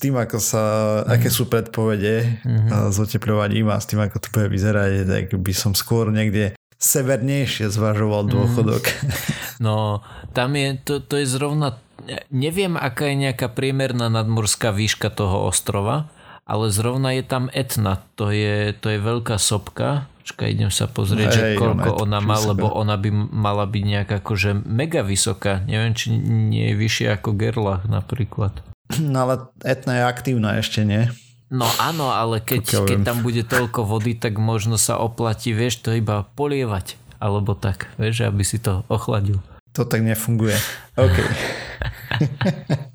tým, 0.00 0.16
ako 0.16 0.38
sa, 0.40 0.64
mm. 1.04 1.12
aké 1.12 1.28
sú 1.28 1.50
predpovede 1.50 2.40
mm-hmm. 2.40 2.88
s 2.88 2.96
otepľovaním 2.96 3.68
a 3.68 3.76
s 3.76 3.86
tým, 3.90 4.00
ako 4.00 4.16
to 4.22 4.28
bude 4.32 4.48
vyzerať, 4.48 5.04
tak 5.04 5.24
by 5.36 5.52
som 5.52 5.76
skôr 5.76 6.08
niekde 6.08 6.56
severnejšie 6.78 7.68
zvažoval 7.68 8.26
mhm. 8.26 8.30
dôchodok. 8.32 8.84
Mm. 8.88 9.12
No, 9.58 10.06
tam 10.38 10.54
je, 10.54 10.78
to, 10.78 11.02
to 11.02 11.18
je 11.18 11.26
zrovna, 11.26 11.82
neviem, 12.30 12.78
aká 12.78 13.10
je 13.10 13.26
nejaká 13.26 13.50
priemerná 13.50 14.06
nadmorská 14.06 14.70
výška 14.70 15.10
toho 15.10 15.50
ostrova, 15.50 16.06
ale 16.48 16.72
zrovna 16.72 17.12
je 17.12 17.22
tam 17.28 17.52
Etna, 17.52 18.00
to 18.16 18.32
je, 18.32 18.72
to 18.72 18.88
je 18.88 18.98
veľká 18.98 19.36
sopka. 19.36 20.08
Počkaj, 20.24 20.48
idem 20.48 20.72
sa 20.72 20.88
pozrieť, 20.88 21.28
že 21.28 21.42
koľko 21.60 22.08
ona 22.08 22.24
má, 22.24 22.40
lebo 22.40 22.72
ona 22.72 22.96
by 22.96 23.12
mala 23.12 23.68
byť 23.68 23.82
nejak 23.84 24.10
akože 24.24 24.56
mega 24.64 25.04
vysoká. 25.04 25.60
Neviem, 25.68 25.92
či 25.92 26.16
nie 26.16 26.72
je 26.72 26.74
vyššia 26.80 27.20
ako 27.20 27.36
Gerlach 27.36 27.84
napríklad. 27.84 28.64
No 28.96 29.28
ale 29.28 29.52
Etna 29.60 30.00
je 30.00 30.02
aktívna 30.08 30.56
ešte, 30.56 30.88
nie? 30.88 31.12
No 31.48 31.68
áno, 31.80 32.12
ale 32.12 32.44
keď, 32.44 32.84
keď 32.84 32.98
tam 33.04 33.24
bude 33.24 33.44
toľko 33.44 33.84
vody, 33.84 34.16
tak 34.16 34.36
možno 34.36 34.76
sa 34.76 35.00
oplatí, 35.00 35.52
vieš, 35.56 35.80
to 35.84 35.96
iba 35.96 36.28
polievať 36.36 36.96
alebo 37.18 37.56
tak, 37.56 37.90
vieš, 37.98 38.28
aby 38.28 38.44
si 38.46 38.60
to 38.60 38.86
ochladil. 38.88 39.40
To 39.76 39.84
tak 39.84 40.00
nefunguje. 40.04 40.56
OK. 40.96 41.16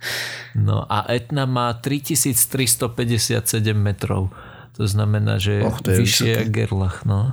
no 0.58 0.86
a 0.86 1.06
Etna 1.10 1.46
má 1.46 1.74
3357 1.74 3.74
metrov. 3.74 4.34
To 4.74 4.90
znamená, 4.90 5.38
že 5.38 5.62
Och, 5.62 5.86
to 5.86 5.94
je 5.94 6.02
vyššie 6.02 6.34
je 6.34 6.50
Gerlach, 6.50 7.06
no. 7.06 7.30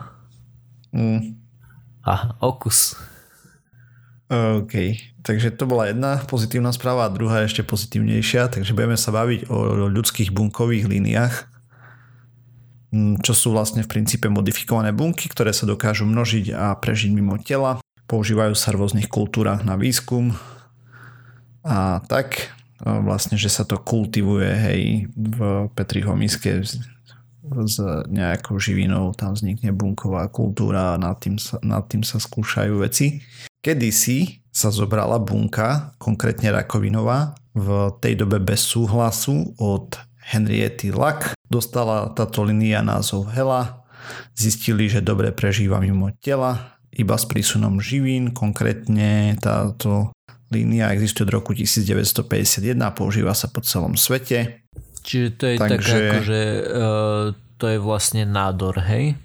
Mm. 0.93 1.41
A 2.05 2.37
Okus. 2.45 3.01
OK, 4.31 4.95
takže 5.27 5.51
to 5.59 5.67
bola 5.67 5.91
jedna 5.91 6.23
pozitívna 6.23 6.71
správa 6.71 7.09
a 7.09 7.11
druhá 7.11 7.43
ešte 7.43 7.67
pozitívnejšia, 7.67 8.47
takže 8.47 8.79
budeme 8.79 8.95
sa 8.95 9.11
baviť 9.11 9.51
o 9.51 9.91
ľudských 9.91 10.31
bunkových 10.31 10.87
líniách, 10.87 11.35
mm, 12.95 13.27
čo 13.27 13.35
sú 13.35 13.51
vlastne 13.51 13.83
v 13.83 13.91
princípe 13.91 14.31
modifikované 14.31 14.95
bunky, 14.95 15.27
ktoré 15.27 15.51
sa 15.51 15.67
dokážu 15.67 16.07
množiť 16.07 16.55
a 16.55 16.79
prežiť 16.79 17.11
mimo 17.11 17.43
tela. 17.43 17.83
Používajú 18.07 18.55
sa 18.55 18.71
v 18.71 18.87
rôznych 18.87 19.11
kultúrach 19.11 19.67
na 19.67 19.75
výskum 19.75 20.31
a 21.67 21.99
tak 22.07 22.55
vlastne, 22.85 23.37
že 23.37 23.53
sa 23.53 23.65
to 23.69 23.77
kultivuje 23.81 24.49
hej 24.49 24.83
v 25.13 25.39
Petriho 25.77 26.17
miske 26.17 26.65
s 26.65 27.77
nejakou 28.09 28.63
živinou, 28.63 29.11
tam 29.17 29.35
vznikne 29.35 29.75
bunková 29.75 30.29
kultúra 30.31 30.95
a 30.95 31.01
nad 31.01 31.19
tým 31.19 31.35
sa, 31.41 31.59
nad 31.65 31.83
tým 31.91 32.07
sa 32.07 32.23
skúšajú 32.23 32.79
veci. 32.79 33.25
Kedysi 33.61 34.47
sa 34.55 34.71
zobrala 34.71 35.19
bunka, 35.19 35.95
konkrétne 35.99 36.55
rakovinová, 36.55 37.35
v 37.51 37.91
tej 37.99 38.23
dobe 38.23 38.39
bez 38.39 38.63
súhlasu 38.63 39.51
od 39.59 39.99
Henriety 40.31 40.95
Lack. 40.95 41.35
Dostala 41.51 42.15
táto 42.15 42.47
linia 42.47 42.79
názov 42.87 43.35
Hela. 43.35 43.83
Zistili, 44.39 44.87
že 44.87 45.03
dobre 45.03 45.35
prežíva 45.35 45.83
mimo 45.83 46.15
tela, 46.23 46.79
iba 46.95 47.19
s 47.19 47.27
prísunom 47.27 47.83
živín. 47.83 48.31
Konkrétne 48.31 49.35
táto 49.43 50.15
línia 50.51 50.91
existuje 50.93 51.31
od 51.31 51.33
roku 51.41 51.55
1951 51.55 52.75
a 52.83 52.91
používa 52.91 53.33
sa 53.33 53.47
po 53.47 53.63
celom 53.63 53.95
svete. 53.95 54.67
Čiže 55.01 55.29
to 55.39 55.45
je 55.47 55.57
Takže... 55.57 55.71
taká 55.71 55.97
akože 56.13 56.41
uh, 56.69 57.25
to 57.57 57.65
je 57.71 57.79
vlastne 57.81 58.23
nádor, 58.29 58.83
hej? 58.85 59.17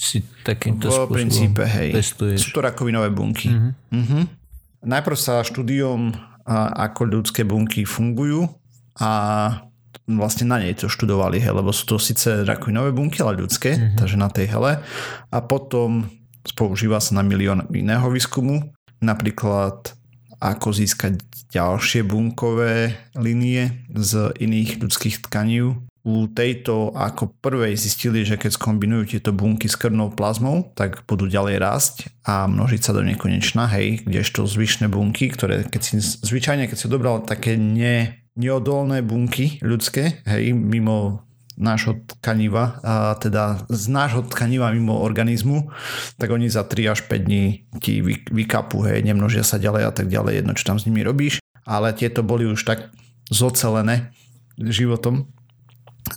si 0.00 0.24
takýmto 0.48 0.88
v 0.88 0.92
spôsobom 0.96 1.12
princípe, 1.12 1.62
hej. 1.68 1.92
Testuješ. 1.92 2.40
Sú 2.40 2.56
to 2.56 2.64
rakovinové 2.64 3.12
bunky. 3.12 3.52
Uh-huh. 3.52 3.76
Uh-huh. 3.92 4.24
Najprv 4.80 5.16
sa 5.20 5.44
štúdiom, 5.44 6.16
ako 6.48 7.20
ľudské 7.20 7.44
bunky 7.44 7.84
fungujú 7.84 8.48
a 8.96 9.12
vlastne 10.08 10.48
na 10.48 10.56
nej 10.56 10.72
to 10.72 10.88
študovali, 10.88 11.36
hej, 11.36 11.52
lebo 11.52 11.68
sú 11.68 11.84
to 11.84 11.96
síce 12.00 12.48
rakovinové 12.48 12.96
bunky, 12.96 13.20
ale 13.20 13.44
ľudské, 13.44 13.76
uh-huh. 13.76 14.00
takže 14.00 14.16
na 14.16 14.32
tej 14.32 14.48
hele. 14.56 14.80
A 15.28 15.38
potom 15.44 16.08
používa 16.56 16.96
sa 17.04 17.20
na 17.20 17.22
milión 17.22 17.68
iného 17.68 18.08
výskumu, 18.08 18.72
napríklad 19.04 19.99
ako 20.40 20.72
získať 20.72 21.20
ďalšie 21.52 22.02
bunkové 22.02 22.96
linie 23.14 23.84
z 23.92 24.32
iných 24.40 24.80
ľudských 24.80 25.28
tkaní 25.28 25.76
u 26.00 26.24
tejto 26.32 26.96
ako 26.96 27.36
prvej 27.44 27.76
zistili, 27.76 28.24
že 28.24 28.40
keď 28.40 28.56
skombinujú 28.56 29.16
tieto 29.16 29.36
bunky 29.36 29.68
s 29.68 29.76
krvnou 29.76 30.08
plazmou, 30.16 30.72
tak 30.72 31.04
budú 31.04 31.28
ďalej 31.28 31.56
rásť 31.60 31.94
a 32.24 32.48
množiť 32.48 32.80
sa 32.80 32.96
do 32.96 33.04
nekonečna, 33.04 33.68
hej, 33.68 34.00
kdežto 34.08 34.48
zvyšné 34.48 34.88
bunky, 34.88 35.28
ktoré 35.28 35.68
keď 35.68 35.80
si 35.84 36.00
zvyčajne, 36.00 36.64
keď 36.72 36.76
si 36.80 36.88
dobral 36.88 37.20
také 37.28 37.60
ne, 37.60 38.24
neodolné 38.32 39.04
bunky 39.04 39.60
ľudské, 39.60 40.24
hej, 40.24 40.56
mimo 40.56 41.28
nášho 41.60 42.00
tkaniva, 42.08 42.80
a 42.80 43.14
teda 43.20 43.68
z 43.68 43.84
nášho 43.92 44.24
tkaniva 44.26 44.72
mimo 44.72 44.96
organizmu, 45.04 45.68
tak 46.16 46.32
oni 46.32 46.48
za 46.48 46.64
3 46.64 46.96
až 46.96 47.00
5 47.04 47.28
dní 47.28 47.68
ti 47.78 48.00
vykapu, 48.32 48.80
hej, 48.88 49.04
nemnožia 49.04 49.44
sa 49.44 49.60
ďalej 49.60 49.82
a 49.84 49.92
tak 49.92 50.08
ďalej, 50.08 50.40
jedno 50.40 50.52
čo 50.56 50.64
tam 50.64 50.80
s 50.80 50.88
nimi 50.88 51.04
robíš, 51.04 51.38
ale 51.68 51.92
tieto 51.92 52.24
boli 52.24 52.48
už 52.48 52.64
tak 52.64 52.88
zocelené 53.28 54.10
životom, 54.56 55.28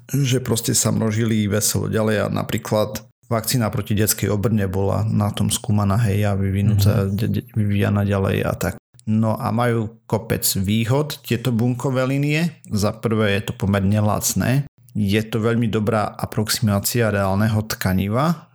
že 0.10 0.40
proste 0.42 0.72
sa 0.74 0.90
množili 0.90 1.46
veselo 1.46 1.92
ďalej 1.92 2.26
a 2.26 2.28
napríklad 2.32 3.06
vakcína 3.30 3.70
proti 3.70 3.94
detskej 3.94 4.32
obrne 4.32 4.66
bola 4.66 5.06
na 5.06 5.30
tom 5.30 5.52
skúmaná 5.54 6.00
hej 6.08 6.26
a 6.28 6.34
vyvinutá, 6.34 7.08
mm-hmm. 7.08 7.54
vyvíjana 7.54 8.02
ďalej 8.08 8.38
a 8.48 8.54
tak. 8.56 8.74
No 9.04 9.36
a 9.36 9.52
majú 9.52 10.00
kopec 10.08 10.48
výhod 10.56 11.20
tieto 11.28 11.52
bunkové 11.52 12.08
linie. 12.08 12.64
Za 12.72 12.96
prvé 12.96 13.36
je 13.36 13.52
to 13.52 13.54
pomerne 13.60 14.00
lacné. 14.00 14.64
Je 14.94 15.22
to 15.26 15.42
veľmi 15.42 15.70
dobrá 15.70 16.06
aproximácia 16.06 17.10
reálneho 17.10 17.66
tkaniva. 17.66 18.50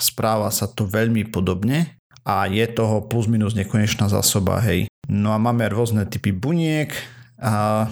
Správa 0.00 0.48
sa 0.48 0.66
to 0.66 0.88
veľmi 0.88 1.28
podobne 1.28 2.00
a 2.24 2.48
je 2.48 2.64
toho 2.72 3.04
plus 3.04 3.28
minus 3.28 3.52
nekonečná 3.52 4.08
zásoba, 4.08 4.56
hej. 4.64 4.88
No 5.06 5.36
a 5.36 5.38
máme 5.38 5.68
rôzne 5.68 6.08
typy 6.08 6.32
buniek 6.32 6.96
a 7.36 7.86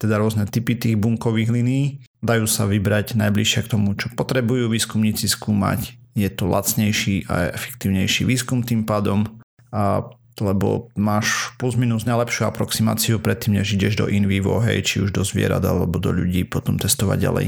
teda 0.00 0.16
rôzne 0.16 0.48
typy 0.48 0.76
tých 0.76 0.96
bunkových 0.96 1.52
liní 1.52 2.00
Dajú 2.26 2.48
sa 2.50 2.66
vybrať 2.66 3.14
najbližšie 3.14 3.68
k 3.68 3.72
tomu, 3.78 3.94
čo 3.94 4.10
potrebujú 4.18 4.66
výskumníci 4.66 5.30
skúmať. 5.30 5.94
Je 6.18 6.26
to 6.32 6.50
lacnejší 6.50 7.28
a 7.30 7.54
efektívnejší 7.54 8.26
výskum 8.26 8.66
tým 8.66 8.82
pádom, 8.82 9.28
a, 9.70 10.02
lebo 10.42 10.92
máš 10.98 11.56
plus 11.56 11.78
minus 11.78 12.04
najlepšiu 12.04 12.48
aproximáciu 12.48 13.16
predtým, 13.22 13.60
než 13.60 13.72
ideš 13.72 14.00
do 14.00 14.06
in 14.10 14.28
vivo, 14.28 14.60
hej, 14.60 14.84
či 14.84 14.96
už 15.00 15.14
do 15.14 15.22
zvierat 15.24 15.64
alebo 15.64 15.96
do 15.96 16.12
ľudí, 16.12 16.44
potom 16.44 16.76
testovať 16.76 17.18
ďalej. 17.20 17.46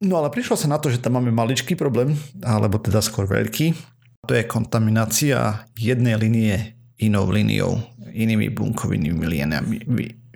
No 0.00 0.16
ale 0.16 0.32
prišlo 0.32 0.56
sa 0.56 0.68
na 0.70 0.80
to, 0.80 0.88
že 0.88 1.04
tam 1.04 1.20
máme 1.20 1.28
maličký 1.28 1.76
problém, 1.76 2.16
alebo 2.40 2.80
teda 2.80 3.04
skôr 3.04 3.28
veľký. 3.28 3.76
To 4.24 4.32
je 4.32 4.48
kontaminácia 4.48 5.68
jednej 5.76 6.16
linie 6.16 6.80
inou 7.00 7.28
liniou, 7.28 7.80
inými 8.12 8.48
bunkovinými 8.52 9.24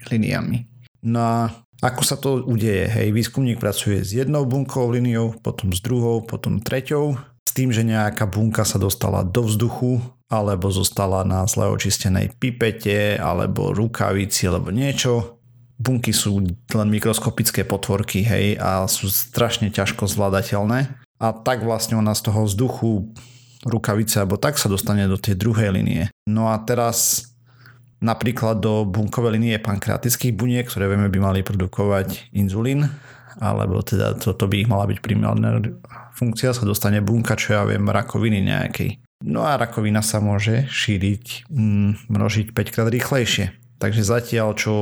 liniami. 0.05 0.59
No 1.05 1.21
a 1.21 1.37
ako 1.85 2.03
sa 2.05 2.17
to 2.17 2.41
udeje? 2.49 2.88
Hej, 2.88 3.12
výskumník 3.12 3.61
pracuje 3.61 4.00
s 4.00 4.17
jednou 4.17 4.49
bunkovou 4.49 4.97
líniou, 4.97 5.37
potom 5.45 5.69
s 5.73 5.85
druhou, 5.85 6.25
potom 6.25 6.64
treťou, 6.64 7.17
s 7.45 7.53
tým, 7.53 7.69
že 7.69 7.85
nejaká 7.85 8.25
bunka 8.25 8.64
sa 8.64 8.81
dostala 8.81 9.21
do 9.21 9.45
vzduchu, 9.45 10.00
alebo 10.33 10.73
zostala 10.73 11.23
na 11.23 11.45
zle 11.45 11.69
očistenej 11.69 12.37
pipete, 12.40 13.21
alebo 13.21 13.75
rukavici, 13.76 14.49
alebo 14.49 14.73
niečo. 14.73 15.40
Bunky 15.75 16.14
sú 16.14 16.40
len 16.49 16.88
mikroskopické 16.88 17.66
potvorky, 17.66 18.23
hej, 18.25 18.57
a 18.57 18.87
sú 18.87 19.11
strašne 19.11 19.69
ťažko 19.69 20.07
zvládateľné. 20.07 21.02
A 21.21 21.26
tak 21.33 21.62
vlastne 21.62 21.99
ona 21.99 22.14
z 22.14 22.31
toho 22.31 22.47
vzduchu 22.47 23.14
rukavice 23.64 24.21
alebo 24.21 24.37
tak 24.37 24.61
sa 24.61 24.69
dostane 24.69 25.09
do 25.09 25.16
tej 25.16 25.40
druhej 25.40 25.73
linie. 25.73 26.12
No 26.28 26.52
a 26.52 26.61
teraz 26.62 27.25
napríklad 28.04 28.61
do 28.61 28.85
bunkovej 28.85 29.40
linie 29.40 29.57
pankreatických 29.57 30.37
buniek, 30.37 30.69
ktoré 30.69 30.93
vieme 30.93 31.09
by 31.09 31.19
mali 31.19 31.40
produkovať 31.40 32.37
inzulín, 32.37 32.93
alebo 33.40 33.81
teda 33.81 34.21
toto 34.21 34.45
by 34.47 34.62
ich 34.62 34.69
mala 34.69 34.85
byť 34.85 34.99
primárna 35.00 35.59
funkcia, 36.12 36.52
sa 36.52 36.69
dostane 36.69 37.00
bunka, 37.00 37.35
čo 37.35 37.57
ja 37.57 37.62
viem, 37.64 37.83
rakoviny 37.88 38.45
nejakej. 38.45 39.00
No 39.23 39.47
a 39.47 39.54
rakovina 39.54 40.02
sa 40.02 40.18
môže 40.18 40.66
šíriť, 40.73 41.47
mm, 41.52 42.11
množiť 42.11 42.50
5 42.50 42.73
krát 42.75 42.88
rýchlejšie. 42.90 43.54
Takže 43.78 44.02
zatiaľ, 44.02 44.56
čo 44.59 44.73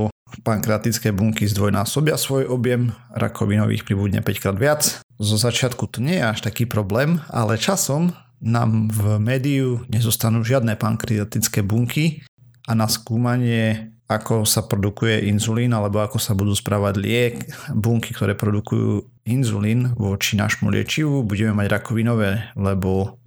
pankreatické 0.41 1.13
bunky 1.13 1.45
zdvojnásobia 1.45 2.17
svoj 2.17 2.49
objem, 2.49 2.97
rakovinových 3.13 3.85
pribudne 3.85 4.25
5 4.25 4.41
krát 4.41 4.57
viac. 4.57 4.83
Zo 5.21 5.37
začiatku 5.37 5.85
to 5.93 6.01
nie 6.01 6.17
je 6.17 6.25
až 6.25 6.41
taký 6.41 6.65
problém, 6.65 7.21
ale 7.29 7.61
časom 7.61 8.17
nám 8.43 8.91
v 8.91 9.23
médiu 9.23 9.85
nezostanú 9.87 10.43
žiadne 10.43 10.75
pankreatické 10.75 11.63
bunky 11.63 12.27
a 12.67 12.75
na 12.75 12.91
skúmanie, 12.91 13.95
ako 14.11 14.43
sa 14.43 14.67
produkuje 14.67 15.31
inzulín 15.31 15.71
alebo 15.71 16.03
ako 16.03 16.19
sa 16.19 16.35
budú 16.35 16.51
správať 16.53 16.95
liek, 16.99 17.37
bunky, 17.71 18.11
ktoré 18.11 18.35
produkujú 18.35 19.07
inzulín 19.31 19.95
voči 19.95 20.35
nášmu 20.35 20.75
liečivu, 20.75 21.23
budeme 21.23 21.55
mať 21.55 21.67
rakovinové, 21.71 22.51
lebo 22.59 23.22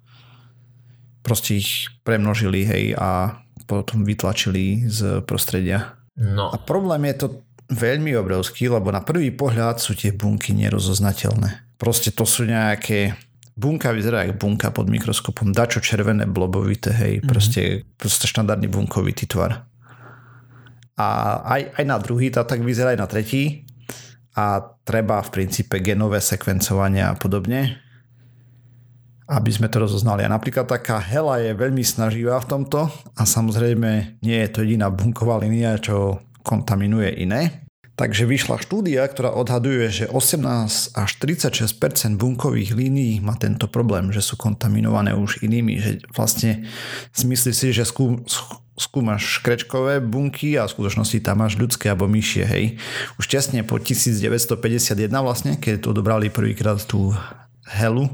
proste 1.26 1.58
ich 1.58 1.90
premnožili 2.06 2.62
hej 2.62 2.84
a 2.94 3.42
potom 3.66 4.06
vytlačili 4.06 4.86
z 4.86 5.26
prostredia. 5.26 5.98
No. 6.14 6.54
A 6.54 6.56
problém 6.62 7.10
je 7.10 7.26
to 7.26 7.28
veľmi 7.66 8.14
obrovský, 8.14 8.70
lebo 8.70 8.94
na 8.94 9.02
prvý 9.02 9.34
pohľad 9.34 9.82
sú 9.82 9.98
tie 9.98 10.14
bunky 10.14 10.54
nerozoznateľné. 10.54 11.74
Proste 11.74 12.14
to 12.14 12.22
sú 12.22 12.46
nejaké 12.46 13.18
bunka 13.58 13.90
vyzerá 13.90 14.22
ako 14.22 14.38
bunka 14.38 14.68
pod 14.70 14.86
mikroskopom, 14.86 15.50
dačo 15.50 15.82
červené, 15.82 16.28
blobovité, 16.30 16.94
hej, 16.94 17.12
mm-hmm. 17.18 17.28
proste, 17.28 17.62
proste 17.98 18.30
štandardný 18.30 18.70
bunkovitý 18.70 19.26
tvar. 19.26 19.66
A 20.96 21.08
aj, 21.44 21.76
aj 21.76 21.84
na 21.84 21.98
druhý 22.00 22.32
tá 22.32 22.46
tak 22.46 22.64
vyzerá 22.64 22.96
aj 22.96 23.00
na 23.02 23.08
tretí 23.10 23.66
a 24.36 24.60
treba 24.84 25.20
v 25.20 25.32
princípe 25.32 25.80
genové 25.80 26.20
sekvencovanie 26.20 27.04
a 27.04 27.12
podobne, 27.16 27.80
aby 29.26 29.50
sme 29.50 29.66
to 29.66 29.82
rozoznali. 29.82 30.22
A 30.22 30.30
napríklad 30.30 30.70
taká 30.70 31.02
hela 31.02 31.42
je 31.42 31.50
veľmi 31.50 31.82
snaživá 31.82 32.38
v 32.38 32.50
tomto 32.50 32.86
a 32.90 33.22
samozrejme 33.26 34.22
nie 34.22 34.38
je 34.46 34.48
to 34.50 34.62
jediná 34.62 34.86
bunková 34.90 35.42
línia, 35.42 35.82
čo 35.82 36.22
kontaminuje 36.46 37.10
iné. 37.26 37.66
Takže 37.96 38.28
vyšla 38.28 38.60
štúdia, 38.60 39.08
ktorá 39.08 39.32
odhaduje, 39.32 39.88
že 39.88 40.04
18 40.04 40.44
až 40.92 41.10
36% 41.16 42.20
bunkových 42.20 42.76
línií 42.76 43.24
má 43.24 43.40
tento 43.40 43.72
problém, 43.72 44.12
že 44.12 44.20
sú 44.20 44.36
kontaminované 44.36 45.16
už 45.16 45.40
inými, 45.40 45.80
že 45.80 45.92
vlastne 46.12 46.68
smyslí 47.16 47.56
si, 47.56 47.72
že 47.72 47.88
skú, 47.88 48.20
skúmaš 48.76 49.40
škrečkové 49.40 50.04
bunky 50.04 50.60
a 50.60 50.68
v 50.68 50.76
skutočnosti 50.76 51.24
tam 51.24 51.40
máš 51.40 51.56
ľudské 51.56 51.88
alebo 51.88 52.04
myšie, 52.04 52.44
hej. 52.44 52.64
Už 53.16 53.32
tesne 53.32 53.64
po 53.64 53.80
1951 53.80 54.60
vlastne, 55.24 55.56
keď 55.56 55.88
to 55.88 55.96
dobrali 55.96 56.28
prvýkrát 56.28 56.76
tú 56.84 57.16
helu 57.66 58.06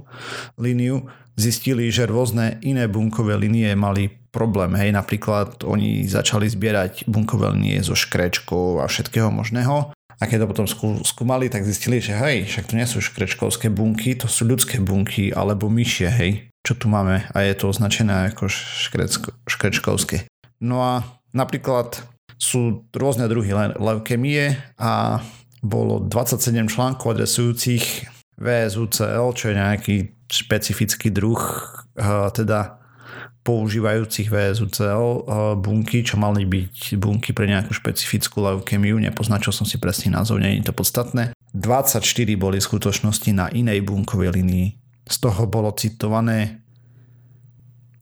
líniu, 0.57 1.09
zistili, 1.37 1.89
že 1.89 2.09
rôzne 2.09 2.61
iné 2.65 2.89
bunkové 2.89 3.37
linie 3.37 3.73
mali 3.77 4.09
problém. 4.33 4.73
Hej, 4.77 4.97
napríklad 4.97 5.61
oni 5.65 6.09
začali 6.09 6.49
zbierať 6.49 7.05
bunkové 7.09 7.53
linie 7.53 7.85
zo 7.85 7.93
škrečkov 7.93 8.81
a 8.81 8.89
všetkého 8.89 9.29
možného. 9.29 9.93
A 10.21 10.31
keď 10.31 10.47
to 10.47 10.51
potom 10.55 10.67
skúmali, 11.03 11.51
tak 11.51 11.67
zistili, 11.67 11.99
že 11.99 12.15
hej, 12.15 12.47
však 12.47 12.71
to 12.71 12.79
nie 12.79 12.87
sú 12.87 13.03
škrečkovské 13.03 13.69
bunky, 13.75 14.15
to 14.15 14.31
sú 14.31 14.47
ľudské 14.47 14.79
bunky 14.79 15.35
alebo 15.35 15.67
myšie, 15.67 16.09
hej. 16.09 16.33
Čo 16.63 16.79
tu 16.79 16.87
máme? 16.87 17.27
A 17.35 17.43
je 17.43 17.59
to 17.59 17.75
označené 17.75 18.31
ako 18.31 18.47
škrečko, 18.47 19.35
škrečkovské. 19.51 20.31
No 20.63 20.79
a 20.79 21.03
napríklad 21.35 22.07
sú 22.39 22.87
rôzne 22.95 23.27
druhy 23.27 23.51
leukemie 23.75 24.63
a 24.79 25.19
bolo 25.59 25.99
27 26.07 26.71
článkov 26.71 27.19
adresujúcich 27.19 28.07
VSUCL, 28.43 29.27
čo 29.39 29.45
je 29.49 29.55
nejaký 29.55 29.97
špecifický 30.27 31.15
druh 31.15 31.39
teda 32.35 32.83
používajúcich 33.43 34.31
VSUCL 34.31 35.27
bunky, 35.59 36.07
čo 36.07 36.15
mali 36.19 36.47
byť 36.47 36.95
bunky 36.99 37.35
pre 37.35 37.51
nejakú 37.51 37.75
špecifickú 37.75 38.39
leukemiu, 38.39 38.99
nepoznačil 39.03 39.51
som 39.51 39.67
si 39.67 39.83
presný 39.83 40.15
názov, 40.15 40.39
nie 40.39 40.63
je 40.63 40.71
to 40.71 40.75
podstatné. 40.75 41.35
24 41.53 42.01
boli 42.39 42.63
v 42.63 42.65
skutočnosti 42.65 43.31
na 43.35 43.51
inej 43.51 43.83
bunkovej 43.85 44.31
linii. 44.33 44.67
Z 45.05 45.17
toho 45.27 45.45
bolo 45.51 45.75
citované 45.75 46.63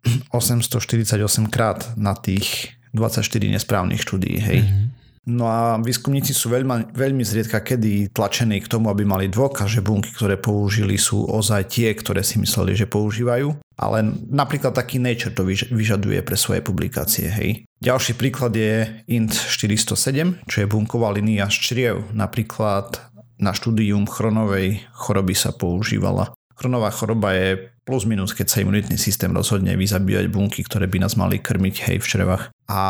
848 0.37 1.19
krát 1.49 1.97
na 1.97 2.13
tých 2.15 2.77
24 2.93 3.27
nesprávnych 3.57 4.01
štúdií, 4.05 4.39
hej. 4.39 4.61
Mm-hmm. 4.63 5.00
No 5.31 5.47
a 5.47 5.79
výskumníci 5.79 6.35
sú 6.35 6.51
veľmi, 6.51 6.91
veľmi 6.91 7.23
zriedka 7.23 7.63
kedy 7.63 8.11
tlačení 8.11 8.59
k 8.59 8.67
tomu, 8.67 8.91
aby 8.91 9.07
mali 9.07 9.31
dôkaz, 9.31 9.71
že 9.71 9.85
bunky, 9.85 10.11
ktoré 10.11 10.35
použili 10.43 10.99
sú 10.99 11.23
ozaj 11.23 11.71
tie, 11.71 11.95
ktoré 11.95 12.27
si 12.27 12.43
mysleli, 12.43 12.75
že 12.75 12.91
používajú. 12.91 13.55
Ale 13.79 14.03
napríklad 14.27 14.75
taký 14.75 14.99
Nature 14.99 15.33
to 15.33 15.47
vyžaduje 15.71 16.19
pre 16.27 16.35
svoje 16.35 16.61
publikácie. 16.67 17.31
Hej. 17.31 17.65
Ďalší 17.79 18.19
príklad 18.19 18.53
je 18.53 18.91
INT 19.09 19.33
407, 19.33 20.45
čo 20.51 20.57
je 20.61 20.67
bunková 20.69 21.15
linia 21.15 21.47
čriev. 21.49 22.11
Napríklad 22.13 23.01
na 23.41 23.57
štúdium 23.57 24.05
chronovej 24.05 24.85
choroby 24.93 25.33
sa 25.33 25.55
používala. 25.57 26.37
Chronová 26.61 26.93
choroba 26.93 27.33
je 27.33 27.73
plus 27.89 28.05
minus, 28.05 28.37
keď 28.37 28.47
sa 28.53 28.61
imunitný 28.61 29.01
systém 29.01 29.33
rozhodne 29.33 29.73
vyzabíjať 29.81 30.29
bunky, 30.29 30.61
ktoré 30.61 30.85
by 30.85 31.01
nás 31.01 31.17
mali 31.17 31.41
krmiť 31.41 31.89
hej 31.89 31.99
v 32.05 32.09
črevách. 32.09 32.53
A 32.69 32.81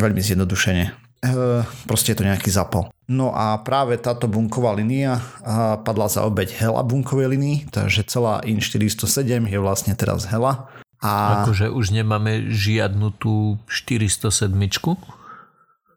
veľmi 0.00 0.24
zjednodušene 0.24 0.99
proste 1.84 2.12
je 2.12 2.18
to 2.18 2.28
nejaký 2.28 2.48
zapal. 2.48 2.88
No 3.10 3.34
a 3.34 3.58
práve 3.60 3.98
táto 4.00 4.30
bunková 4.30 4.72
linia 4.72 5.18
eh, 5.18 5.76
padla 5.82 6.08
za 6.08 6.24
obeď 6.24 6.56
hela 6.62 6.80
bunkovej 6.80 7.28
linii, 7.36 7.58
takže 7.68 8.06
celá 8.08 8.40
IN 8.46 8.62
407 8.62 9.50
je 9.50 9.58
vlastne 9.60 9.92
teraz 9.92 10.24
hela. 10.30 10.70
A... 11.00 11.44
Akože 11.44 11.72
už 11.72 11.96
nemáme 11.96 12.52
žiadnu 12.52 13.16
tú 13.16 13.56
407 13.72 14.52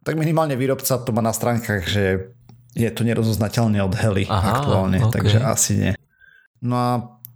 Tak 0.03 0.15
minimálne 0.15 0.55
výrobca 0.55 0.95
to 0.95 1.11
má 1.11 1.19
na 1.19 1.35
stránkach, 1.35 1.83
že 1.83 2.31
je 2.73 2.89
to 2.89 3.03
nerozoznateľné 3.03 3.83
od 3.83 3.93
hely 3.99 4.23
Aha, 4.31 4.63
aktuálne, 4.63 5.03
okay. 5.03 5.13
takže 5.13 5.37
asi 5.43 5.71
nie. 5.75 5.91
No 6.63 6.75
a 6.79 6.91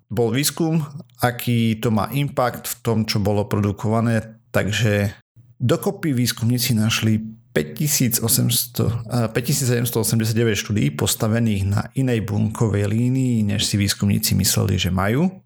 bol 0.08 0.32
výskum, 0.32 0.80
aký 1.19 1.76
to 1.84 1.91
má 1.91 2.08
impact 2.15 2.71
v 2.71 2.76
tom, 2.80 2.97
čo 3.04 3.19
bolo 3.19 3.43
produkované, 3.45 4.39
takže 4.56 5.12
dokopy 5.60 6.15
výskumníci 6.15 6.71
našli 6.71 7.37
5789 7.58 10.54
štúdí 10.54 10.93
postavených 10.93 11.63
na 11.65 11.89
inej 11.98 12.22
bunkovej 12.28 12.86
línii, 12.86 13.41
než 13.48 13.65
si 13.65 13.82
výskumníci 13.82 14.38
mysleli, 14.38 14.78
že 14.78 14.93
majú 14.93 15.41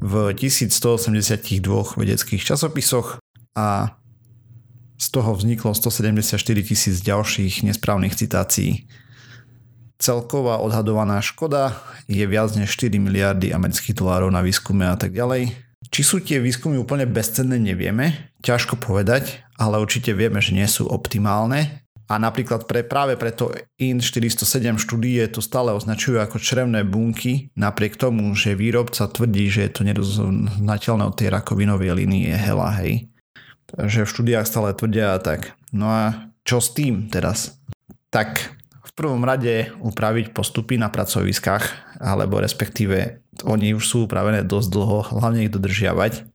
v 0.00 0.34
1182 0.34 1.96
vedeckých 1.96 2.44
časopisoch 2.44 3.18
a 3.54 3.96
z 4.94 5.06
toho 5.10 5.34
vzniklo 5.34 5.74
174 5.74 6.38
tisíc 6.64 7.02
ďalších 7.02 7.66
nesprávnych 7.66 8.16
citácií. 8.16 8.86
Celková 10.00 10.58
odhadovaná 10.58 11.22
škoda 11.22 11.76
je 12.10 12.26
viac 12.26 12.50
než 12.58 12.74
4 12.76 12.98
miliardy 12.98 13.54
amerických 13.54 13.94
dolárov 13.94 14.30
na 14.32 14.42
výskume 14.42 14.88
a 14.88 14.96
tak 14.98 15.14
ďalej. 15.14 15.54
Či 15.92 16.02
sú 16.02 16.18
tie 16.18 16.42
výskumy 16.42 16.80
úplne 16.80 17.06
bezcenné, 17.06 17.60
nevieme. 17.60 18.32
Ťažko 18.42 18.80
povedať, 18.80 19.43
ale 19.58 19.80
určite 19.80 20.14
vieme, 20.14 20.42
že 20.42 20.54
nie 20.54 20.66
sú 20.66 20.88
optimálne. 20.90 21.84
A 22.04 22.20
napríklad 22.20 22.68
pre, 22.68 22.84
práve 22.84 23.16
preto 23.16 23.48
IN 23.80 24.04
407 24.04 24.76
štúdie 24.76 25.24
to 25.32 25.40
stále 25.40 25.72
označujú 25.72 26.20
ako 26.20 26.36
črevné 26.36 26.84
bunky, 26.84 27.48
napriek 27.56 27.96
tomu, 27.96 28.28
že 28.36 28.52
výrobca 28.52 29.08
tvrdí, 29.08 29.48
že 29.48 29.64
je 29.64 29.70
to 29.72 29.82
nedoznateľné 29.88 31.04
od 31.08 31.16
tej 31.16 31.32
rakovinovej 31.32 31.96
línie 31.96 32.36
hela, 32.36 32.76
hej. 32.76 33.08
Takže 33.72 34.04
v 34.04 34.12
štúdiách 34.12 34.44
stále 34.44 34.76
tvrdia 34.76 35.16
tak. 35.24 35.56
No 35.72 35.88
a 35.88 36.28
čo 36.44 36.60
s 36.60 36.76
tým 36.76 37.08
teraz? 37.08 37.56
Tak 38.12 38.52
v 38.84 38.90
prvom 38.92 39.24
rade 39.24 39.72
upraviť 39.80 40.36
postupy 40.36 40.76
na 40.76 40.92
pracoviskách, 40.92 41.96
alebo 42.04 42.36
respektíve 42.36 43.24
oni 43.48 43.72
už 43.72 43.82
sú 43.82 43.96
upravené 44.04 44.44
dosť 44.44 44.68
dlho, 44.70 44.98
hlavne 45.18 45.48
ich 45.48 45.54
dodržiavať. 45.56 46.33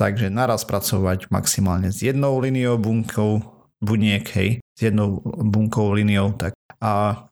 Takže 0.00 0.32
naraz 0.32 0.64
pracovať 0.64 1.28
maximálne 1.28 1.92
s 1.92 2.00
jednou 2.00 2.40
líniou 2.40 2.80
bunkou, 2.80 3.44
buniek, 3.84 4.24
hej, 4.32 4.64
s 4.64 4.80
jednou 4.80 5.20
bunkou 5.24 5.92
líniou, 5.92 6.32
tak. 6.40 6.56
A 6.80 7.28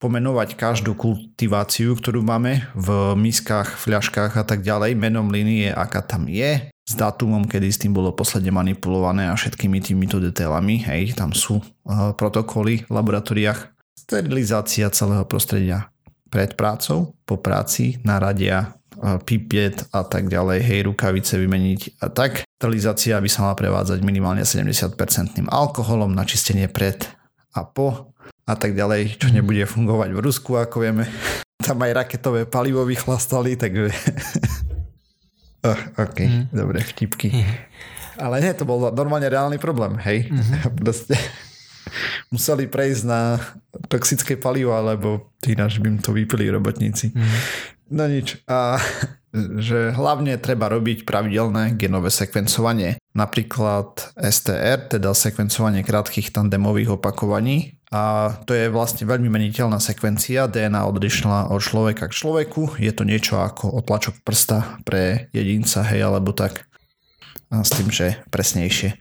pomenovať 0.00 0.56
každú 0.56 0.96
kultiváciu, 0.96 1.92
ktorú 1.92 2.24
máme 2.24 2.64
v 2.72 3.12
miskách, 3.20 3.76
fľaškách 3.76 4.32
a 4.40 4.44
tak 4.48 4.64
ďalej, 4.64 4.96
menom 4.96 5.28
línie, 5.28 5.68
aká 5.68 6.00
tam 6.00 6.24
je, 6.24 6.72
s 6.72 6.92
dátumom, 6.96 7.44
kedy 7.44 7.68
s 7.68 7.84
tým 7.84 7.92
bolo 7.92 8.16
posledne 8.16 8.48
manipulované 8.48 9.28
a 9.28 9.36
všetkými 9.36 9.84
týmito 9.84 10.16
detailami, 10.16 10.80
hej, 10.80 11.12
tam 11.12 11.36
sú 11.36 11.60
uh, 11.60 12.16
protokoly 12.16 12.88
v 12.88 12.90
laboratóriách, 12.90 13.76
sterilizácia 13.92 14.88
celého 14.88 15.28
prostredia, 15.28 15.92
pred 16.32 16.56
prácou, 16.56 17.12
po 17.28 17.36
práci, 17.36 18.00
naradia, 18.00 18.79
pipiet 19.24 19.86
a 19.94 20.02
tak 20.04 20.26
ďalej, 20.26 20.58
hej, 20.60 20.80
rukavice 20.90 21.38
vymeniť 21.38 22.02
a 22.02 22.10
tak. 22.10 22.44
Sterilizácia 22.58 23.16
by 23.16 23.28
sa 23.30 23.48
mala 23.48 23.56
prevádzať 23.56 24.02
minimálne 24.02 24.42
70% 24.42 24.92
alkoholom 25.48 26.12
na 26.12 26.26
čistenie 26.26 26.66
pred 26.66 27.06
a 27.54 27.64
po 27.66 28.10
a 28.50 28.54
tak 28.58 28.74
ďalej, 28.74 29.22
čo 29.22 29.30
mhm. 29.30 29.34
nebude 29.38 29.64
fungovať 29.66 30.10
v 30.10 30.20
Rusku, 30.20 30.58
ako 30.58 30.82
vieme. 30.82 31.06
Tam 31.66 31.78
aj 31.78 31.92
raketové 31.92 32.48
palivo 32.48 32.82
vychlastali, 32.88 33.54
takže... 33.54 33.92
oh, 35.68 35.80
ok, 36.00 36.18
mm. 36.24 36.44
dobre, 36.56 36.80
vtipky. 36.80 37.28
Mm. 37.36 37.52
Ale 38.16 38.40
nie, 38.40 38.52
to 38.56 38.64
bol 38.64 38.88
normálne 38.96 39.28
reálny 39.28 39.60
problém, 39.60 40.00
hej. 40.00 40.32
Mm-hmm. 40.32 40.72
Proste 40.80 41.20
museli 42.32 42.64
prejsť 42.64 43.02
na 43.04 43.36
toxické 43.92 44.40
palivo, 44.40 44.72
alebo 44.72 45.36
ináč 45.44 45.76
by 45.84 45.88
im 45.92 45.98
to 46.00 46.16
vypili 46.16 46.48
robotníci. 46.48 47.12
Mm. 47.12 47.36
No 47.90 48.06
nič. 48.06 48.38
A 48.46 48.78
že 49.62 49.94
hlavne 49.94 50.34
treba 50.42 50.66
robiť 50.66 51.06
pravidelné 51.06 51.78
genové 51.78 52.10
sekvencovanie. 52.10 52.98
Napríklad 53.14 54.14
STR, 54.18 54.90
teda 54.90 55.14
sekvencovanie 55.14 55.86
krátkých 55.86 56.34
tandemových 56.34 56.98
opakovaní. 56.98 57.78
A 57.90 58.34
to 58.46 58.54
je 58.54 58.70
vlastne 58.70 59.02
veľmi 59.02 59.26
meniteľná 59.26 59.82
sekvencia 59.82 60.46
DNA 60.46 60.82
odlišná 60.86 61.50
od 61.50 61.58
človeka 61.58 62.06
k 62.06 62.14
človeku. 62.14 62.78
Je 62.78 62.94
to 62.94 63.02
niečo 63.02 63.42
ako 63.42 63.82
otlačok 63.82 64.22
prsta 64.22 64.78
pre 64.86 65.26
jedinca, 65.34 65.82
hej, 65.90 66.06
alebo 66.06 66.30
tak. 66.30 66.70
A 67.50 67.66
s 67.66 67.74
tým, 67.74 67.90
že 67.90 68.22
presnejšie. 68.30 68.94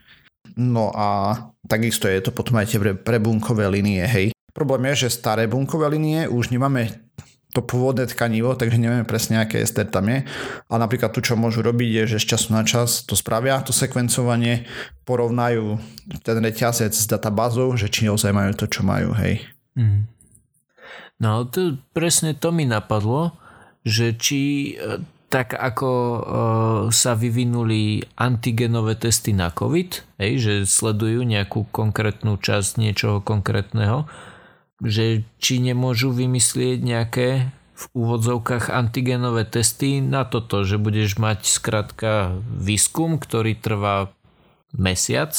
No 0.57 0.89
a 0.89 1.37
takisto 1.69 2.09
je 2.09 2.17
to 2.17 2.33
potom 2.33 2.57
aj 2.57 2.73
tie 2.73 2.81
bunkové 3.21 3.69
linie, 3.69 4.01
hej. 4.09 4.33
Problém 4.49 4.89
je, 4.89 5.05
že 5.05 5.21
staré 5.21 5.45
bunkové 5.45 5.85
linie 5.93 6.25
už 6.25 6.49
nemáme 6.49 6.89
to 7.49 7.65
pôvodné 7.65 8.05
tkanivo, 8.05 8.53
takže 8.53 8.77
nevieme 8.77 9.09
presne, 9.09 9.41
aké 9.41 9.65
ester 9.65 9.89
tam 9.89 10.05
je. 10.05 10.21
A 10.69 10.73
napríklad 10.77 11.09
tu, 11.09 11.25
čo 11.25 11.33
môžu 11.33 11.65
robiť, 11.65 11.89
je, 11.89 12.03
že 12.15 12.21
z 12.21 12.25
času 12.37 12.53
na 12.53 12.61
čas 12.61 13.01
to 13.09 13.17
spravia, 13.17 13.57
to 13.65 13.73
sekvencovanie, 13.73 14.69
porovnajú 15.09 15.81
ten 16.21 16.37
reťazec 16.37 16.93
s 16.93 17.09
databázou, 17.09 17.73
že 17.73 17.89
či 17.89 18.05
naozaj 18.05 18.29
majú 18.29 18.53
to, 18.53 18.69
čo 18.69 18.85
majú, 18.85 19.17
hej. 19.17 19.41
Mm. 19.73 20.05
No, 21.19 21.49
to, 21.49 21.81
presne 21.91 22.37
to 22.37 22.53
mi 22.53 22.69
napadlo, 22.69 23.33
že 23.81 24.13
či 24.13 24.75
tak 25.29 25.53
ako 25.53 25.89
uh, 25.93 26.19
sa 26.89 27.13
vyvinuli 27.13 28.01
antigenové 28.17 28.97
testy 28.97 29.29
na 29.29 29.53
COVID, 29.53 30.17
hej, 30.17 30.33
že 30.41 30.53
sledujú 30.65 31.21
nejakú 31.21 31.69
konkrétnu 31.69 32.41
časť 32.41 32.81
niečoho 32.81 33.21
konkrétneho, 33.21 34.09
že 34.83 35.27
či 35.39 35.59
nemôžu 35.59 36.11
vymyslieť 36.15 36.77
nejaké 36.79 37.27
v 37.79 37.85
úvodzovkách 37.95 38.67
antigenové 38.75 39.47
testy 39.47 40.03
na 40.03 40.27
toto, 40.27 40.67
že 40.67 40.75
budeš 40.75 41.15
mať 41.15 41.47
skrátka 41.47 42.35
výskum, 42.43 43.15
ktorý 43.15 43.55
trvá 43.55 44.11
mesiac 44.75 45.31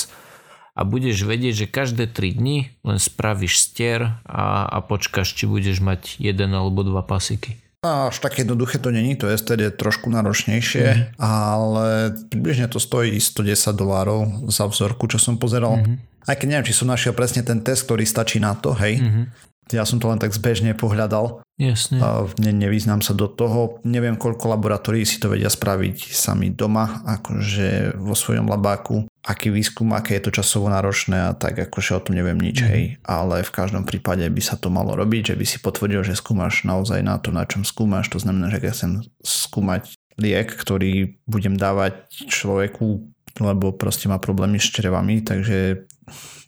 a 0.72 0.80
budeš 0.88 1.28
vedieť, 1.28 1.66
že 1.66 1.72
každé 1.72 2.08
3 2.08 2.40
dni 2.40 2.58
len 2.80 2.98
spravíš 2.98 3.60
stier 3.60 4.16
a, 4.24 4.64
a 4.64 4.78
počkáš, 4.80 5.36
či 5.36 5.44
budeš 5.44 5.84
mať 5.84 6.16
jeden 6.16 6.56
alebo 6.56 6.80
dva 6.80 7.04
pasiky. 7.04 7.60
No, 7.80 8.12
až 8.12 8.20
tak 8.20 8.36
jednoduché 8.38 8.76
to 8.78 8.92
není, 8.92 9.16
to 9.16 9.24
je 9.24 9.40
tedy 9.40 9.70
trošku 9.72 10.12
náročnejšie, 10.12 10.84
mm-hmm. 10.84 11.16
ale 11.16 12.12
približne 12.28 12.68
to 12.68 12.76
stojí 12.76 13.16
110 13.16 13.72
dolárov 13.72 14.52
za 14.52 14.68
vzorku, 14.68 15.08
čo 15.08 15.16
som 15.16 15.40
pozeral. 15.40 15.80
Mm-hmm. 15.80 15.96
Aj 16.28 16.36
keď 16.36 16.46
neviem, 16.52 16.68
či 16.68 16.76
som 16.76 16.92
našiel 16.92 17.16
presne 17.16 17.40
ten 17.40 17.64
test, 17.64 17.88
ktorý 17.88 18.04
stačí 18.04 18.36
na 18.36 18.52
to, 18.52 18.76
hej. 18.76 19.00
Mm-hmm 19.00 19.48
ja 19.70 19.86
som 19.86 20.02
to 20.02 20.10
len 20.10 20.18
tak 20.18 20.34
zbežne 20.34 20.74
pohľadal. 20.74 21.42
Jasne. 21.60 22.00
Ne, 22.40 22.52
nevyznám 22.56 23.04
sa 23.04 23.12
do 23.12 23.28
toho. 23.28 23.84
Neviem, 23.84 24.16
koľko 24.16 24.48
laboratórií 24.56 25.04
si 25.04 25.20
to 25.20 25.28
vedia 25.28 25.52
spraviť 25.52 26.08
sami 26.08 26.48
doma, 26.48 27.04
akože 27.04 28.00
vo 28.00 28.16
svojom 28.16 28.48
labáku. 28.48 29.04
Aký 29.20 29.52
výskum, 29.52 29.92
aké 29.92 30.16
je 30.16 30.24
to 30.24 30.40
časovo 30.40 30.72
náročné 30.72 31.28
a 31.28 31.36
tak 31.36 31.60
akože 31.60 32.00
o 32.00 32.00
tom 32.00 32.16
neviem 32.16 32.40
nič, 32.40 32.64
mm. 32.64 32.68
hej. 32.72 32.82
Ale 33.04 33.44
v 33.44 33.52
každom 33.52 33.84
prípade 33.84 34.24
by 34.24 34.40
sa 34.40 34.56
to 34.56 34.72
malo 34.72 34.96
robiť, 34.96 35.36
že 35.36 35.38
by 35.38 35.44
si 35.44 35.60
potvrdil, 35.60 36.00
že 36.00 36.16
skúmaš 36.16 36.64
naozaj 36.64 37.04
na 37.04 37.20
to, 37.20 37.28
na 37.28 37.44
čom 37.44 37.60
skúmaš. 37.60 38.08
To 38.16 38.18
znamená, 38.18 38.48
že 38.48 38.64
keď 38.64 38.70
chcem 38.72 38.92
skúmať 39.20 39.92
liek, 40.16 40.48
ktorý 40.56 41.20
budem 41.28 41.60
dávať 41.60 42.08
človeku, 42.32 43.04
lebo 43.36 43.76
proste 43.76 44.08
má 44.08 44.16
problémy 44.16 44.56
s 44.56 44.72
črevami, 44.72 45.20
takže 45.20 45.84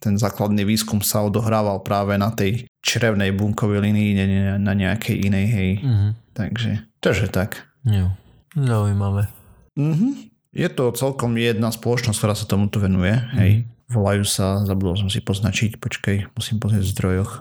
ten 0.02 0.18
základný 0.18 0.66
výskum 0.66 0.98
sa 0.98 1.22
odohrával 1.22 1.86
práve 1.86 2.18
na 2.18 2.34
tej 2.34 2.66
črevnej 2.82 3.30
bunkovej 3.30 3.78
linii, 3.78 4.10
nie, 4.18 4.26
na 4.58 4.74
nejakej 4.74 5.30
inej, 5.30 5.46
hej. 5.46 5.70
Mm-hmm. 5.78 6.10
Takže, 6.34 6.72
takže 6.98 7.26
tak. 7.30 7.70
Jo, 7.86 8.10
zaujímavé. 8.58 9.30
Mm-hmm. 9.78 10.34
Je 10.52 10.68
to 10.74 10.90
celkom 10.98 11.38
jedna 11.38 11.70
spoločnosť, 11.70 12.18
ktorá 12.18 12.34
sa 12.34 12.50
tomuto 12.50 12.82
venuje, 12.82 13.14
mm-hmm. 13.14 13.38
hej. 13.38 13.52
Volajú 13.94 14.24
sa, 14.26 14.66
zabudol 14.66 14.98
som 14.98 15.06
si 15.06 15.22
poznačiť, 15.22 15.78
počkej, 15.78 16.34
musím 16.34 16.58
pozrieť 16.58 16.82
v 16.82 16.92
zdrojoch. 16.98 17.32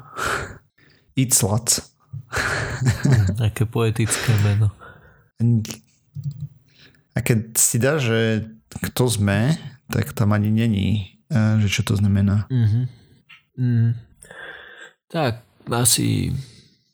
Iclac. 1.25 1.81
mm, 3.01 3.41
aké 3.41 3.65
poetické 3.65 4.31
meno. 4.45 4.69
A 7.11 7.19
keď 7.19 7.57
si 7.57 7.81
dá, 7.81 7.97
že 7.97 8.45
kto 8.91 9.09
sme, 9.09 9.57
tak 9.91 10.13
tam 10.15 10.31
ani 10.31 10.53
není 10.53 11.20
že 11.31 11.67
čo 11.71 11.81
to 11.87 11.95
znamená. 11.95 12.45
Mm-hmm. 12.51 12.83
Mm. 13.55 13.89
Tak, 15.11 15.43
asi 15.71 16.35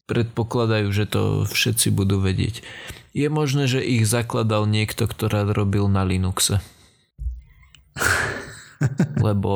predpokladajú, 0.07 0.87
že 0.93 1.05
to 1.09 1.43
všetci 1.45 1.91
budú 1.91 2.21
vedieť. 2.21 2.63
Je 3.11 3.27
možné, 3.27 3.65
že 3.65 3.83
ich 3.83 4.05
zakladal 4.05 4.69
niekto, 4.69 5.09
ktorá 5.09 5.43
robil 5.49 5.89
na 5.89 6.05
Linuxe. 6.05 6.61
Lebo 9.25 9.53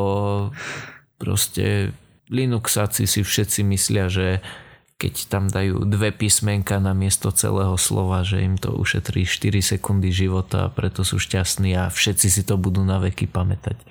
proste 1.21 1.93
Linuxáci 2.33 3.05
si 3.05 3.21
všetci 3.21 3.61
myslia, 3.69 4.09
že 4.09 4.41
keď 4.97 5.13
tam 5.33 5.49
dajú 5.49 5.81
dve 5.89 6.13
písmenka 6.13 6.77
na 6.77 6.93
miesto 6.93 7.33
celého 7.33 7.73
slova, 7.73 8.21
že 8.21 8.45
im 8.45 8.53
to 8.53 8.69
ušetrí 8.69 9.25
4 9.25 9.77
sekundy 9.77 10.13
života 10.13 10.69
a 10.69 10.71
preto 10.73 11.01
sú 11.01 11.17
šťastní 11.17 11.73
a 11.73 11.89
všetci 11.89 12.27
si 12.29 12.41
to 12.45 12.53
budú 12.53 12.85
na 12.85 13.01
veky 13.01 13.25
pamätať 13.25 13.81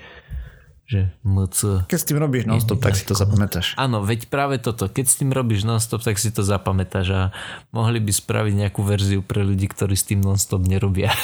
že 0.91 1.15
MC. 1.23 1.87
Keď 1.87 1.99
s 2.03 2.07
tým 2.11 2.19
robíš 2.19 2.51
non-stop, 2.51 2.83
tak 2.83 2.99
si 2.99 3.07
to 3.07 3.15
zapamätáš. 3.15 3.79
Áno, 3.79 4.03
veď 4.03 4.27
práve 4.27 4.59
toto. 4.59 4.91
Keď 4.91 5.07
s 5.07 5.23
tým 5.23 5.31
robíš 5.31 5.63
non-stop, 5.63 6.03
tak 6.03 6.19
si 6.19 6.35
to 6.35 6.43
zapamätáš 6.43 7.07
a 7.15 7.23
mohli 7.71 8.03
by 8.03 8.11
spraviť 8.11 8.67
nejakú 8.67 8.83
verziu 8.83 9.23
pre 9.23 9.47
ľudí, 9.47 9.71
ktorí 9.71 9.95
s 9.95 10.11
tým 10.11 10.19
non-stop 10.19 10.67
nerobia. 10.67 11.15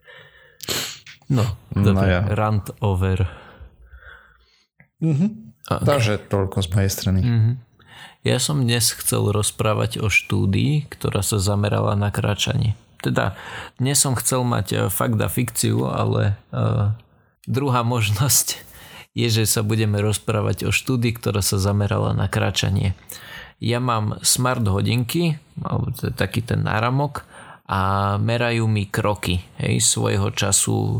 no, 1.36 1.44
no 1.76 1.82
dobre. 1.84 2.08
Ja. 2.08 2.24
Rant 2.32 2.72
over. 2.80 3.28
Mhm. 5.04 5.52
Okay. 5.68 5.84
Takže 5.84 6.12
toľko 6.32 6.64
z 6.64 6.68
mojej 6.72 6.90
strany. 6.90 7.20
Mhm. 7.20 7.52
Ja 8.24 8.40
som 8.40 8.64
dnes 8.64 8.96
chcel 8.96 9.28
rozprávať 9.28 10.00
o 10.00 10.08
štúdii, 10.08 10.88
ktorá 10.88 11.20
sa 11.20 11.36
zamerala 11.36 12.00
na 12.00 12.08
kráčanie. 12.08 12.80
Teda 13.04 13.36
dnes 13.76 14.00
som 14.00 14.16
chcel 14.16 14.40
mať 14.40 14.66
eh, 14.72 14.80
fakt 14.88 15.20
a 15.20 15.28
fikciu, 15.28 15.84
ale 15.84 16.40
uh, 16.52 16.96
druhá 17.44 17.84
možnosť 17.84 18.69
je, 19.14 19.26
že 19.42 19.44
sa 19.46 19.66
budeme 19.66 19.98
rozprávať 19.98 20.68
o 20.68 20.70
štúdii, 20.70 21.16
ktorá 21.18 21.42
sa 21.42 21.58
zamerala 21.58 22.14
na 22.14 22.30
kráčanie. 22.30 22.94
Ja 23.60 23.82
mám 23.82 24.22
smart 24.24 24.64
hodinky, 24.64 25.36
alebo 25.60 25.92
taký 26.16 26.40
ten 26.40 26.64
náramok 26.64 27.28
a 27.68 28.16
merajú 28.16 28.64
mi 28.64 28.88
kroky. 28.88 29.44
Hej, 29.60 29.84
svojho 29.84 30.32
času 30.32 30.98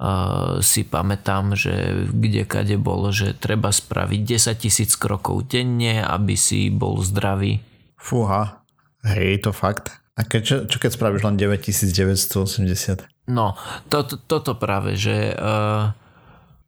uh, 0.00 0.58
si 0.64 0.82
pamätám, 0.88 1.52
že 1.52 2.06
kde 2.10 2.48
kade 2.48 2.80
bolo, 2.80 3.12
že 3.12 3.36
treba 3.36 3.68
spraviť 3.68 4.20
10 4.24 4.62
tisíc 4.62 4.96
krokov 4.96 5.52
denne, 5.52 6.00
aby 6.00 6.34
si 6.34 6.72
bol 6.72 7.04
zdravý. 7.04 7.60
Fúha, 8.00 8.64
hej, 9.04 9.44
to 9.44 9.52
fakt. 9.52 9.92
A 10.16 10.24
keď, 10.24 10.40
čo, 10.40 10.56
čo 10.64 10.76
keď 10.80 10.90
spravíš 10.96 11.22
len 11.28 11.36
9980? 11.36 13.04
No, 13.28 13.52
to, 13.92 14.00
to, 14.06 14.16
toto 14.16 14.56
práve, 14.56 14.96
že 14.96 15.36
uh, 15.36 15.92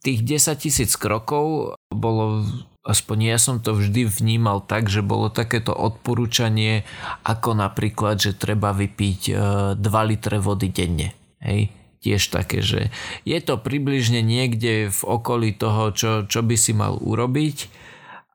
tých 0.02 0.20
10 0.22 0.62
tisíc 0.62 0.92
krokov 0.94 1.76
bolo, 1.90 2.46
aspoň 2.86 3.34
ja 3.34 3.38
som 3.38 3.58
to 3.58 3.74
vždy 3.74 4.06
vnímal 4.08 4.62
tak, 4.62 4.86
že 4.86 5.02
bolo 5.02 5.28
takéto 5.28 5.74
odporúčanie, 5.74 6.86
ako 7.26 7.58
napríklad, 7.58 8.22
že 8.22 8.38
treba 8.38 8.70
vypiť 8.72 9.20
2 9.76 9.80
e, 9.82 10.02
litre 10.08 10.38
vody 10.38 10.68
denne. 10.70 11.14
Hej? 11.42 11.74
Tiež 11.98 12.30
také, 12.30 12.62
že 12.62 12.94
je 13.26 13.38
to 13.42 13.58
približne 13.58 14.22
niekde 14.22 14.86
v 14.86 15.00
okolí 15.02 15.50
toho, 15.58 15.90
čo, 15.90 16.10
čo 16.30 16.46
by 16.46 16.54
si 16.54 16.70
mal 16.70 16.94
urobiť 16.94 17.88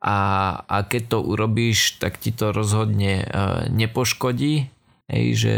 a, 0.03 0.19
a 0.67 0.77
keď 0.83 1.15
to 1.15 1.19
urobíš, 1.23 1.95
tak 2.03 2.19
ti 2.19 2.35
to 2.35 2.51
rozhodne 2.51 3.23
uh, 3.23 3.63
nepoškodí 3.71 4.67
Hej, 5.11 5.25
že 5.35 5.55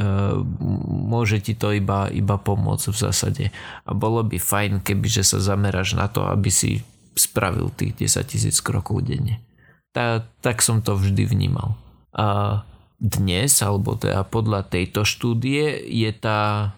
uh, 0.00 0.40
môže 0.88 1.44
ti 1.44 1.52
to 1.52 1.76
iba, 1.76 2.08
iba 2.08 2.40
pomôcť 2.40 2.88
v 2.88 2.96
zásade. 2.96 3.44
A 3.84 3.92
bolo 3.92 4.24
by 4.24 4.40
fajn, 4.40 4.80
keby 4.80 5.12
že 5.12 5.28
sa 5.28 5.44
zameráš 5.44 5.92
na 5.92 6.08
to, 6.08 6.24
aby 6.24 6.48
si 6.48 6.80
spravil 7.12 7.68
tých 7.68 8.08
10 8.08 8.24
tisíc 8.24 8.56
krokov 8.64 9.04
denne. 9.04 9.44
Tá, 9.92 10.24
tak 10.40 10.64
som 10.64 10.80
to 10.80 10.96
vždy 10.96 11.28
vnímal. 11.28 11.76
A 12.16 12.60
dnes, 12.96 13.60
alebo 13.60 13.92
teda 13.92 14.24
podľa 14.24 14.64
tejto 14.64 15.04
štúdie, 15.04 15.84
je 15.84 16.08
tá, 16.16 16.72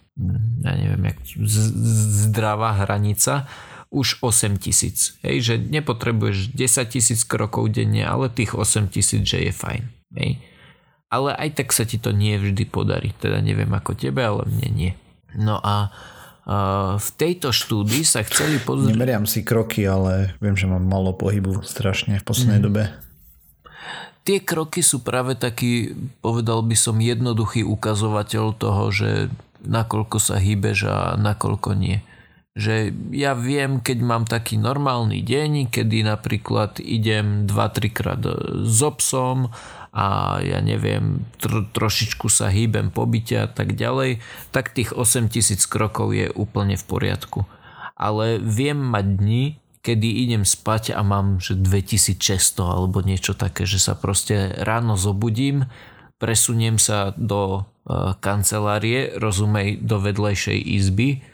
ja 0.66 0.72
neviem, 0.74 1.14
jak, 1.14 1.18
z, 1.46 1.56
zdravá 2.26 2.74
hranica 2.82 3.46
už 3.94 4.18
8 4.18 4.58
tisíc. 4.58 5.14
Hej, 5.22 5.36
že 5.46 5.54
nepotrebuješ 5.62 6.58
10 6.58 6.90
tisíc 6.90 7.22
krokov 7.22 7.70
denne, 7.70 8.02
ale 8.02 8.34
tých 8.34 8.58
8 8.58 8.90
tisíc, 8.90 9.22
že 9.22 9.46
je 9.46 9.52
fajn. 9.54 9.82
Hej 10.18 10.49
ale 11.10 11.34
aj 11.34 11.58
tak 11.58 11.74
sa 11.74 11.82
ti 11.82 11.98
to 11.98 12.14
nie 12.14 12.38
vždy 12.38 12.70
podarí. 12.70 13.10
Teda 13.18 13.42
neviem 13.42 13.68
ako 13.74 13.98
tebe, 13.98 14.22
ale 14.22 14.46
mne 14.46 14.68
nie. 14.70 14.92
No 15.34 15.58
a 15.58 15.90
uh, 15.90 16.94
v 16.96 17.08
tejto 17.18 17.50
štúdii 17.50 18.06
sa 18.06 18.22
chceli 18.22 18.62
pozrieť... 18.62 18.94
Nemeriam 18.94 19.26
si 19.26 19.42
kroky, 19.42 19.82
ale 19.90 20.38
viem, 20.38 20.54
že 20.54 20.70
mám 20.70 20.86
malo 20.86 21.10
pohybu 21.10 21.66
strašne 21.66 22.22
v 22.22 22.24
poslednej 22.24 22.62
mm. 22.62 22.66
dobe. 22.66 22.82
Tie 24.22 24.38
kroky 24.38 24.86
sú 24.86 25.02
práve 25.02 25.34
taký, 25.34 25.98
povedal 26.22 26.62
by 26.62 26.76
som, 26.78 27.02
jednoduchý 27.02 27.66
ukazovateľ 27.66 28.54
toho, 28.54 28.84
že 28.94 29.10
nakoľko 29.66 30.16
sa 30.22 30.38
hýbeš 30.38 30.86
a 30.86 30.96
nakoľko 31.18 31.74
nie. 31.74 31.98
Že 32.58 32.90
ja 33.14 33.38
viem, 33.38 33.78
keď 33.78 33.98
mám 34.02 34.24
taký 34.26 34.58
normálny 34.58 35.22
deň, 35.22 35.70
kedy 35.70 36.02
napríklad 36.02 36.82
idem 36.82 37.46
2-3 37.46 37.94
krát 37.94 38.22
so 38.66 38.90
psom 38.98 39.54
a 39.94 40.38
ja 40.42 40.58
neviem, 40.58 41.26
tro, 41.38 41.66
trošičku 41.66 42.26
sa 42.26 42.50
hýbem 42.50 42.90
po 42.90 43.06
byte 43.06 43.36
a 43.38 43.48
tak 43.50 43.78
ďalej, 43.78 44.22
tak 44.50 44.74
tých 44.74 44.94
8000 44.94 45.62
krokov 45.70 46.10
je 46.10 46.26
úplne 46.30 46.74
v 46.74 46.84
poriadku. 46.86 47.46
Ale 47.94 48.42
viem 48.42 48.78
mať 48.78 49.06
dni, 49.18 49.44
kedy 49.86 50.08
idem 50.26 50.44
spať 50.44 50.92
a 50.94 51.00
mám 51.06 51.40
že 51.40 51.54
2600 51.54 52.18
alebo 52.66 53.00
niečo 53.00 53.32
také, 53.32 53.64
že 53.64 53.78
sa 53.78 53.94
proste 53.94 54.52
ráno 54.58 54.98
zobudím, 54.98 55.70
presuniem 56.20 56.76
sa 56.76 57.16
do 57.16 57.62
e, 57.86 58.14
kancelárie, 58.20 59.16
rozumej 59.16 59.80
do 59.80 59.96
vedlejšej 60.02 60.58
izby 60.60 61.24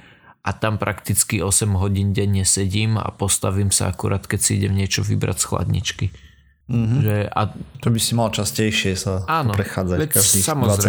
a 0.46 0.50
tam 0.54 0.78
prakticky 0.78 1.42
8 1.42 1.74
hodín 1.74 2.14
denne 2.14 2.46
sedím 2.46 3.02
a 3.02 3.10
postavím 3.10 3.74
sa 3.74 3.90
akurát, 3.90 4.22
keď 4.22 4.38
si 4.38 4.50
idem 4.62 4.78
niečo 4.78 5.02
vybrať 5.02 5.42
z 5.42 5.44
chladničky. 5.50 6.06
Mm-hmm. 6.66 6.98
Že 7.02 7.16
a... 7.30 7.40
To 7.82 7.88
by 7.94 8.00
si 8.02 8.12
mal 8.18 8.34
častejšie 8.34 8.98
sa 8.98 9.22
áno, 9.30 9.54
prechádzať 9.54 9.98
každých 10.10 10.46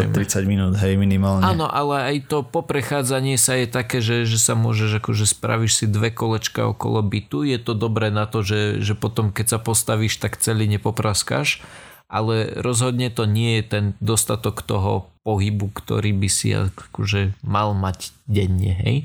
20-30 0.10 0.50
minút, 0.50 0.74
hej, 0.82 0.98
minimálne. 0.98 1.46
Áno, 1.46 1.70
ale 1.70 2.18
aj 2.18 2.34
to 2.34 2.42
poprechádzanie 2.42 3.38
sa 3.38 3.62
je 3.62 3.70
také, 3.70 4.02
že, 4.02 4.26
že 4.26 4.42
sa 4.42 4.58
môžeš, 4.58 4.98
akože 4.98 5.30
spravíš 5.30 5.74
si 5.78 5.86
dve 5.86 6.10
kolečka 6.10 6.66
okolo 6.66 7.06
bytu, 7.06 7.46
je 7.46 7.62
to 7.62 7.78
dobré 7.78 8.10
na 8.10 8.26
to, 8.26 8.42
že, 8.42 8.82
že 8.82 8.98
potom 8.98 9.30
keď 9.30 9.58
sa 9.58 9.60
postavíš, 9.62 10.18
tak 10.18 10.42
celý 10.42 10.66
nepopraskáš, 10.66 11.62
ale 12.08 12.56
rozhodne 12.64 13.12
to 13.12 13.28
nie 13.28 13.60
je 13.60 13.64
ten 13.68 13.86
dostatok 14.00 14.64
toho 14.64 15.12
pohybu, 15.28 15.76
ktorý 15.76 16.16
by 16.16 16.30
si 16.32 16.56
akože 16.56 17.36
mal 17.44 17.76
mať 17.76 18.16
denne, 18.32 18.72
hej. 18.80 18.98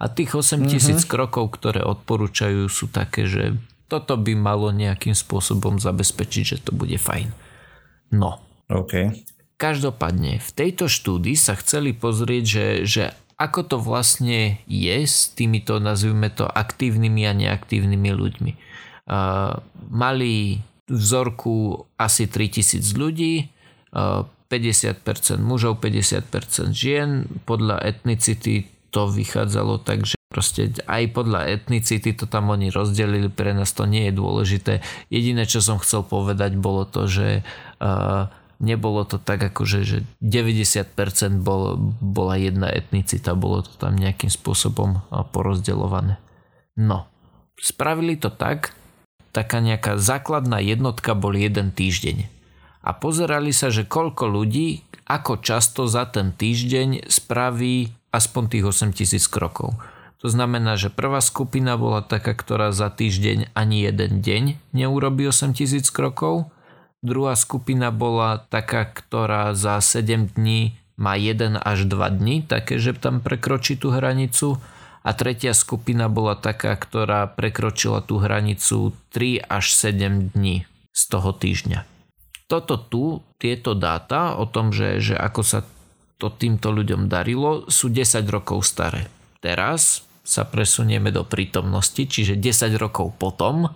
A 0.00 0.08
tých 0.08 0.32
8000 0.32 0.72
mm-hmm. 0.72 0.98
krokov, 1.04 1.52
ktoré 1.52 1.84
odporúčajú, 1.84 2.64
sú 2.72 2.88
také, 2.88 3.28
že 3.28 3.52
toto 3.86 4.16
by 4.16 4.32
malo 4.32 4.72
nejakým 4.72 5.12
spôsobom 5.12 5.76
zabezpečiť, 5.76 6.44
že 6.56 6.58
to 6.64 6.72
bude 6.72 6.96
fajn. 6.96 7.28
No. 8.16 8.40
OK. 8.72 9.12
Každopádne, 9.60 10.40
v 10.40 10.50
tejto 10.52 10.88
štúdii 10.88 11.36
sa 11.36 11.56
chceli 11.60 11.92
pozrieť, 11.92 12.44
že, 12.44 12.66
že 12.84 13.04
ako 13.36 13.60
to 13.68 13.76
vlastne 13.76 14.60
je 14.64 14.96
s 15.04 15.28
týmito, 15.32 15.76
nazvime 15.76 16.32
to, 16.32 16.48
aktívnymi 16.48 17.22
a 17.28 17.32
neaktívnymi 17.36 18.10
ľuďmi. 18.16 18.52
Uh, 19.06 19.60
mali 19.92 20.60
vzorku 20.86 21.86
asi 21.98 22.30
3000 22.30 22.94
ľudí, 22.94 23.50
uh, 23.92 24.26
50% 24.46 25.42
mužov, 25.42 25.82
50% 25.82 26.70
žien, 26.70 27.26
podľa 27.44 27.82
etnicity 27.82 28.70
to 28.94 29.10
vychádzalo 29.10 29.82
tak, 29.82 30.06
že 30.06 30.16
Proste 30.26 30.74
aj 30.90 31.14
podľa 31.14 31.48
etnicity 31.54 32.10
to 32.10 32.26
tam 32.26 32.50
oni 32.50 32.74
rozdelili, 32.74 33.30
pre 33.30 33.54
nás 33.54 33.70
to 33.70 33.86
nie 33.86 34.10
je 34.10 34.18
dôležité. 34.18 34.82
Jediné, 35.06 35.46
čo 35.46 35.62
som 35.62 35.78
chcel 35.78 36.02
povedať, 36.02 36.58
bolo 36.58 36.82
to, 36.82 37.06
že 37.06 37.46
uh, 37.78 38.26
nebolo 38.58 39.06
to 39.06 39.22
tak 39.22 39.38
ako, 39.52 39.62
že, 39.68 39.80
že 39.86 39.98
90% 40.18 41.46
bol, 41.46 41.78
bola 42.02 42.34
jedna 42.40 42.68
etnicita, 42.68 43.38
bolo 43.38 43.64
to 43.64 43.72
tam 43.78 43.94
nejakým 43.96 44.28
spôsobom 44.32 45.04
porozdeľované. 45.32 46.18
No, 46.76 47.06
spravili 47.56 48.18
to 48.18 48.28
tak, 48.28 48.76
taká 49.36 49.60
nejaká 49.60 50.00
základná 50.00 50.64
jednotka 50.64 51.12
bol 51.12 51.36
jeden 51.36 51.68
týždeň. 51.68 52.32
A 52.80 52.96
pozerali 52.96 53.52
sa, 53.52 53.68
že 53.68 53.84
koľko 53.84 54.32
ľudí, 54.32 54.88
ako 55.04 55.44
často 55.44 55.84
za 55.84 56.08
ten 56.08 56.32
týždeň 56.32 57.12
spraví 57.12 57.92
aspoň 58.16 58.42
tých 58.48 58.64
8000 58.64 59.28
krokov. 59.28 59.76
To 60.24 60.32
znamená, 60.32 60.80
že 60.80 60.88
prvá 60.88 61.20
skupina 61.20 61.76
bola 61.76 62.00
taká, 62.00 62.32
ktorá 62.32 62.72
za 62.72 62.88
týždeň 62.88 63.52
ani 63.52 63.84
jeden 63.84 64.24
deň 64.24 64.72
neurobí 64.72 65.28
8000 65.28 65.84
krokov. 65.92 66.48
Druhá 67.04 67.36
skupina 67.36 67.92
bola 67.92 68.40
taká, 68.48 68.88
ktorá 68.88 69.52
za 69.52 69.76
7 69.84 70.32
dní 70.32 70.80
má 70.96 71.12
1 71.14 71.60
až 71.60 71.84
2 71.84 72.16
dní, 72.16 72.40
také, 72.40 72.80
že 72.80 72.96
tam 72.96 73.20
prekročí 73.20 73.76
tú 73.76 73.92
hranicu. 73.92 74.56
A 75.06 75.14
tretia 75.14 75.54
skupina 75.54 76.10
bola 76.10 76.34
taká, 76.34 76.74
ktorá 76.74 77.30
prekročila 77.30 78.02
tú 78.02 78.18
hranicu 78.18 78.90
3 79.14 79.46
až 79.46 79.70
7 79.70 80.34
dní 80.34 80.66
z 80.90 81.02
toho 81.06 81.30
týždňa. 81.30 81.86
Toto 82.50 82.74
tu, 82.74 83.22
tieto 83.38 83.78
dáta 83.78 84.34
o 84.34 84.50
tom, 84.50 84.74
že, 84.74 84.98
že 84.98 85.14
ako 85.14 85.42
sa 85.46 85.62
to 86.18 86.34
týmto 86.34 86.74
ľuďom 86.74 87.06
darilo, 87.06 87.70
sú 87.70 87.86
10 87.86 88.26
rokov 88.26 88.66
staré. 88.66 89.06
Teraz 89.38 90.02
sa 90.26 90.42
presunieme 90.42 91.14
do 91.14 91.22
prítomnosti, 91.22 92.02
čiže 92.02 92.34
10 92.34 92.74
rokov 92.74 93.14
potom 93.14 93.70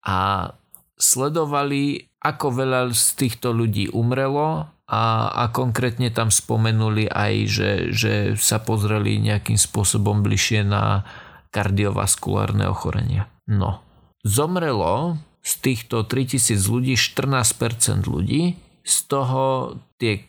a 0.00 0.48
sledovali, 0.96 2.08
ako 2.24 2.46
veľa 2.64 2.80
z 2.96 3.08
týchto 3.20 3.52
ľudí 3.52 3.92
umrelo 3.92 4.72
a, 4.84 5.32
a 5.32 5.44
konkrétne 5.48 6.12
tam 6.12 6.28
spomenuli 6.28 7.08
aj, 7.08 7.34
že, 7.48 7.70
že 7.88 8.12
sa 8.36 8.60
pozreli 8.60 9.16
nejakým 9.16 9.56
spôsobom 9.56 10.20
bližšie 10.20 10.60
na 10.64 11.08
kardiovaskulárne 11.54 12.68
ochorenia. 12.68 13.30
No, 13.48 13.80
zomrelo 14.20 15.16
z 15.44 15.52
týchto 15.60 16.04
3000 16.04 16.56
ľudí 16.68 16.94
14% 16.96 18.04
ľudí, 18.04 18.56
z 18.84 18.96
toho 19.08 19.76
tie, 19.96 20.28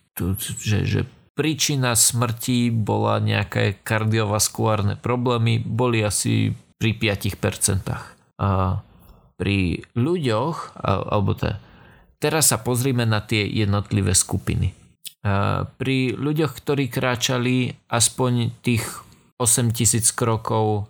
že, 0.63 0.87
že 0.87 1.01
príčina 1.35 1.91
smrti 1.91 2.71
bola 2.71 3.19
nejaké 3.19 3.83
kardiovaskulárne 3.83 4.95
problémy, 4.95 5.59
boli 5.59 5.99
asi 5.99 6.55
pri 6.79 6.95
5%. 6.95 8.39
A 8.39 8.79
pri 9.35 9.83
ľuďoch, 9.99 10.79
alebo 10.79 11.35
te, 11.35 11.59
teraz 12.25 12.49
sa 12.49 12.57
pozrime 12.57 13.05
na 13.05 13.21
tie 13.21 13.45
jednotlivé 13.45 14.17
skupiny. 14.17 14.73
Pri 15.77 15.97
ľuďoch, 16.17 16.57
ktorí 16.57 16.89
kráčali 16.89 17.77
aspoň 17.85 18.49
tých 18.65 18.81
8000 19.37 20.09
krokov 20.17 20.89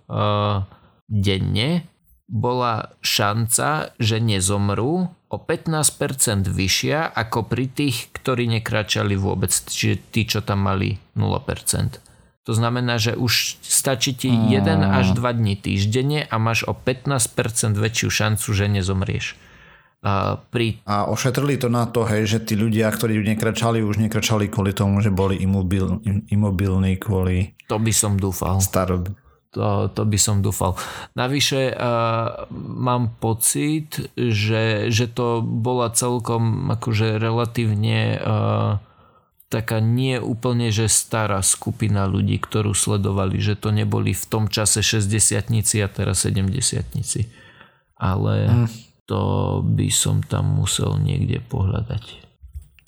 denne, 1.11 1.83
bola 2.31 2.95
šanca, 3.03 3.91
že 3.99 4.23
nezomrú 4.23 5.11
o 5.11 5.37
15% 5.37 6.47
vyššia 6.47 7.11
ako 7.11 7.45
pri 7.51 7.67
tých, 7.67 8.15
ktorí 8.15 8.47
nekračali 8.49 9.19
vôbec, 9.19 9.51
čiže 9.51 9.95
tí, 10.09 10.23
čo 10.23 10.39
tam 10.39 10.63
mali 10.65 10.95
0%. 11.19 11.99
To 12.45 12.53
znamená, 12.53 13.01
že 13.01 13.17
už 13.17 13.57
stačí 13.61 14.13
ti 14.13 14.29
1 14.29 14.61
až 14.85 15.17
2 15.17 15.21
dní 15.37 15.57
týždenne 15.57 16.29
a 16.29 16.35
máš 16.37 16.65
o 16.69 16.77
15% 16.77 17.73
väčšiu 17.73 18.09
šancu, 18.09 18.47
že 18.53 18.69
nezomrieš. 18.69 19.37
A, 20.05 20.37
pri... 20.37 20.85
a 20.85 21.09
ošetrili 21.09 21.57
to 21.57 21.65
na 21.65 21.89
to, 21.89 22.05
hej, 22.05 22.29
že 22.29 22.45
tí 22.45 22.53
ľudia, 22.53 22.93
ktorí 22.93 23.17
nekračali, 23.25 23.81
už 23.81 23.97
nekračali 23.97 24.53
kvôli 24.53 24.69
tomu, 24.69 25.01
že 25.01 25.09
boli 25.09 25.41
imobil, 25.41 25.97
imobilní 26.29 27.01
kvôli... 27.01 27.57
To 27.73 27.81
by 27.81 27.89
som 27.89 28.13
dúfal. 28.21 28.61
Starob 28.61 29.09
to, 29.55 29.87
to 29.95 30.03
by 30.03 30.19
som 30.19 30.43
dúfal. 30.43 30.75
Navyše 31.15 31.71
uh, 31.71 32.43
mám 32.51 33.15
pocit, 33.23 34.11
že, 34.19 34.91
že 34.91 35.07
to 35.07 35.39
bola 35.39 35.95
celkom 35.95 36.67
akože 36.75 37.15
relatívne 37.15 38.19
uh, 38.19 38.83
taká 39.47 39.79
nie 39.79 40.19
úplne 40.19 40.75
že 40.75 40.91
stará 40.91 41.39
skupina 41.39 42.03
ľudí, 42.03 42.35
ktorú 42.43 42.75
sledovali, 42.75 43.39
že 43.39 43.55
to 43.55 43.71
neboli 43.71 44.11
v 44.11 44.25
tom 44.27 44.51
čase 44.51 44.83
60 44.83 45.07
a 45.79 45.87
teraz 45.87 46.27
70 46.27 46.51
Ale 47.95 48.35
mm. 48.51 48.67
To 49.05 49.61
by 49.61 49.89
som 49.93 50.25
tam 50.25 50.57
musel 50.57 50.97
niekde 50.97 51.41
pohľadať. 51.45 52.25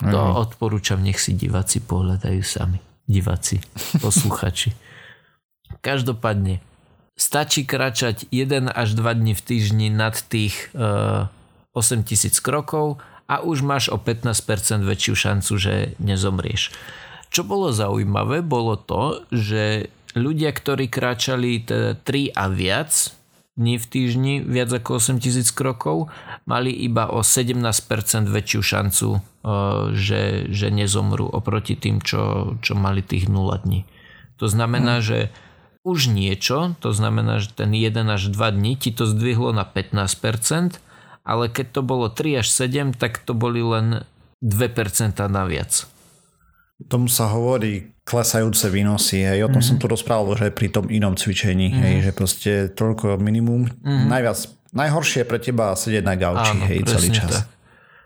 Mm. 0.01 0.13
To 0.13 0.19
odporúčam, 0.37 1.01
nech 1.01 1.17
si 1.17 1.33
diváci 1.33 1.81
pohľadajú 1.81 2.41
sami. 2.45 2.77
Diváci, 3.07 3.61
posluchači. 3.97 4.73
Každopádne, 5.87 6.61
stačí 7.17 7.65
kračať 7.65 8.29
1 8.29 8.69
až 8.71 8.89
2 8.93 9.19
dní 9.19 9.33
v 9.33 9.41
týždni 9.41 9.87
nad 9.89 10.13
tých 10.13 10.69
uh, 10.77 11.27
eh, 11.27 11.77
8000 11.77 12.33
krokov 12.41 13.01
a 13.27 13.43
už 13.43 13.65
máš 13.65 13.89
o 13.93 13.97
15% 13.99 14.85
väčšiu 14.85 15.13
šancu, 15.13 15.53
že 15.59 15.73
nezomrieš. 15.99 16.71
Čo 17.27 17.43
bolo 17.43 17.75
zaujímavé, 17.75 18.39
bolo 18.39 18.79
to, 18.79 19.27
že 19.35 19.91
ľudia, 20.15 20.55
ktorí 20.55 20.87
kráčali 20.87 21.61
3 21.67 21.99
a 22.33 22.45
viac 22.47 23.17
dní 23.57 23.81
v 23.81 23.85
týždni, 23.89 24.33
viac 24.45 24.69
ako 24.69 25.01
8000 25.01 25.49
krokov, 25.51 26.13
mali 26.45 26.69
iba 26.69 27.09
o 27.09 27.25
17% 27.25 28.29
väčšiu 28.29 28.61
šancu, 28.61 29.09
eh, 29.17 29.21
že, 29.97 30.21
že 30.53 30.67
nezomrú 30.69 31.25
oproti 31.25 31.73
tým, 31.73 31.99
čo, 31.99 32.55
čo 32.61 32.77
mali 32.77 33.01
tých 33.01 33.27
0 33.27 33.65
dní. 33.65 33.83
To 34.37 34.45
znamená, 34.45 35.01
hmm. 35.01 35.05
že 35.05 35.19
už 35.81 36.13
niečo, 36.13 36.77
to 36.83 36.93
znamená, 36.93 37.41
že 37.41 37.55
ten 37.55 37.73
1 37.73 37.97
až 38.05 38.29
2 38.29 38.37
dní 38.53 38.77
ti 38.77 38.93
to 38.93 39.09
zdvihlo 39.09 39.49
na 39.55 39.65
15%, 39.65 40.77
ale 41.27 41.43
keď 41.51 41.67
to 41.73 41.81
bolo 41.81 42.07
3 42.07 42.45
až 42.45 42.47
7, 42.51 42.93
tak 42.93 43.19
to 43.23 43.33
boli 43.33 43.59
len 43.65 44.05
2% 44.45 45.17
naviac. 45.27 45.96
Tomu 46.85 47.09
sa 47.09 47.25
hovorí 47.33 47.89
klesajúce 48.05 48.69
výnosy, 48.69 49.25
hej, 49.25 49.43
o 49.43 49.49
tom 49.49 49.59
mm-hmm. 49.59 49.75
som 49.75 49.81
tu 49.81 49.89
rozprával, 49.89 50.37
že 50.37 50.53
pri 50.53 50.69
tom 50.69 50.87
inom 50.87 51.17
cvičení, 51.17 51.73
mm-hmm. 51.73 51.83
hej, 51.83 51.95
že 52.05 52.11
proste 52.13 52.51
toľko 52.71 53.17
minimum, 53.17 53.65
mm-hmm. 53.67 54.07
najviac, 54.07 54.37
najhoršie 54.77 55.25
pre 55.25 55.41
teba 55.41 55.73
sedieť 55.73 56.05
na 56.05 56.15
gauči, 56.15 56.53
Áno, 56.53 56.63
hej, 56.69 56.85
celý 56.85 57.09
čas. 57.11 57.43
Tak. 57.43 57.49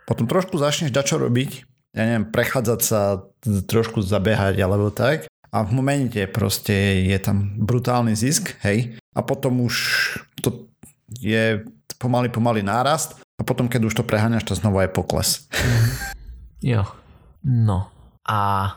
Potom 0.08 0.26
trošku 0.26 0.56
začneš 0.58 0.96
dačo 0.96 1.20
robiť, 1.20 1.68
ja 1.94 2.08
neviem, 2.08 2.26
prechádzať 2.32 2.80
sa, 2.80 3.28
trošku 3.44 4.00
zabehať 4.02 4.56
alebo 4.64 4.88
tak 4.90 5.28
a 5.52 5.58
v 5.68 5.72
momente 5.76 6.24
proste 6.32 7.04
je 7.04 7.18
tam 7.20 7.60
brutálny 7.60 8.16
zisk, 8.16 8.56
hej, 8.64 8.96
a 9.12 9.20
potom 9.20 9.68
už 9.68 9.76
to 10.40 10.72
je 11.20 11.68
pomaly, 12.00 12.32
pomaly 12.32 12.64
nárast 12.64 13.20
a 13.36 13.44
potom, 13.44 13.68
keď 13.68 13.92
už 13.92 13.94
to 14.00 14.08
preháňaš, 14.08 14.48
to 14.48 14.56
znova 14.56 14.88
je 14.88 14.96
pokles. 14.96 15.46
Jo. 16.62 16.88
No. 17.44 17.90
A 18.28 18.74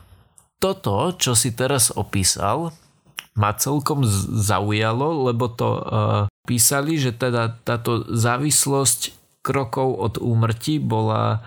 toto, 0.62 1.12
čo 1.16 1.36
si 1.36 1.52
teraz 1.52 1.92
opísal, 1.92 2.72
ma 3.34 3.50
celkom 3.52 4.06
zaujalo, 4.40 5.28
lebo 5.28 5.50
to 5.50 5.68
uh, 5.74 5.82
písali, 6.46 6.96
že 6.96 7.12
teda 7.12 7.60
táto 7.66 8.06
závislosť 8.08 9.12
krokov 9.44 10.00
od 10.00 10.14
úmrtí 10.22 10.80
bola 10.80 11.44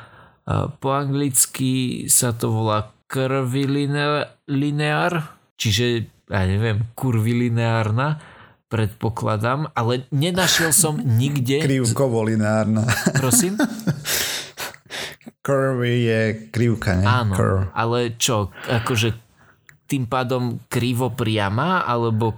po 0.79 0.95
anglicky 0.95 2.05
sa 2.07 2.31
to 2.31 2.47
volá 2.55 2.95
lineár, 4.47 5.35
čiže 5.59 6.07
ja 6.27 6.43
neviem, 6.43 6.87
kurvilineárna 6.95 8.19
predpokladám, 8.67 9.71
ale 9.71 10.07
nenašiel 10.11 10.75
som 10.75 10.99
nikde... 11.21 11.63
Krivkovo 11.63 12.23
lineárna. 12.23 12.83
Prosím? 13.15 13.59
Curvy 15.47 15.93
je 16.03 16.21
krivka, 16.51 16.99
ne? 16.99 17.07
Áno, 17.07 17.33
Curve. 17.39 17.71
ale 17.71 18.19
čo, 18.19 18.51
akože 18.67 19.15
tým 19.87 20.03
pádom 20.03 20.59
krivo 20.67 21.07
priama, 21.07 21.87
alebo 21.87 22.35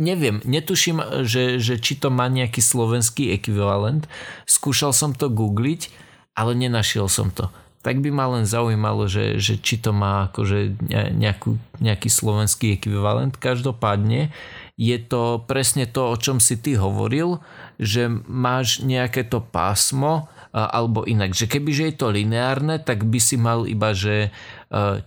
neviem, 0.00 0.40
netuším, 0.48 1.22
že, 1.28 1.60
že 1.60 1.76
či 1.76 2.00
to 2.00 2.08
má 2.08 2.26
nejaký 2.32 2.64
slovenský 2.64 3.36
ekvivalent. 3.36 4.08
Skúšal 4.48 4.96
som 4.96 5.12
to 5.12 5.28
googliť, 5.28 5.92
ale 6.32 6.56
nenašiel 6.56 7.06
som 7.06 7.28
to. 7.28 7.52
Tak 7.84 8.00
by 8.00 8.08
ma 8.08 8.32
len 8.32 8.48
zaujímalo, 8.48 9.04
že, 9.12 9.36
že 9.36 9.60
či 9.60 9.76
to 9.76 9.92
má 9.92 10.32
akože 10.32 10.88
nejakú, 11.12 11.60
nejaký 11.84 12.08
slovenský 12.08 12.80
ekvivalent. 12.80 13.36
Každopádne 13.36 14.32
je 14.80 14.96
to 15.04 15.44
presne 15.44 15.84
to, 15.84 16.08
o 16.08 16.16
čom 16.16 16.40
si 16.40 16.56
ty 16.56 16.80
hovoril, 16.80 17.44
že 17.76 18.08
máš 18.24 18.80
nejaké 18.80 19.28
to 19.28 19.44
pásmo, 19.44 20.32
alebo 20.54 21.02
inak, 21.02 21.34
že 21.34 21.50
kebyže 21.50 21.90
je 21.90 21.96
to 21.98 22.14
lineárne, 22.14 22.78
tak 22.78 23.02
by 23.02 23.18
si 23.18 23.34
mal 23.34 23.66
iba, 23.66 23.90
že 23.90 24.30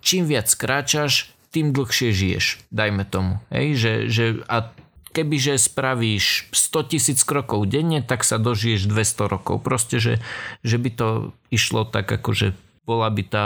čím 0.04 0.28
viac 0.28 0.52
kráčaš, 0.52 1.32
tým 1.56 1.72
dlhšie 1.72 2.12
žiješ, 2.12 2.46
dajme 2.70 3.08
tomu. 3.08 3.40
Hej? 3.48 3.68
Že, 3.80 3.94
že, 4.12 4.26
a 4.52 4.76
kebyže 5.16 5.58
spravíš 5.58 6.54
100 6.54 6.92
tisíc 6.94 7.20
krokov 7.26 7.66
denne, 7.72 8.06
tak 8.06 8.22
sa 8.22 8.38
dožiješ 8.38 8.86
200 8.86 9.34
rokov. 9.34 9.66
Proste, 9.66 9.98
že, 9.98 10.14
že 10.62 10.78
by 10.78 10.90
to 10.94 11.08
išlo 11.50 11.88
tak 11.88 12.06
ako, 12.12 12.30
že 12.36 12.48
bola 12.86 13.10
by, 13.10 13.24
tá, 13.26 13.46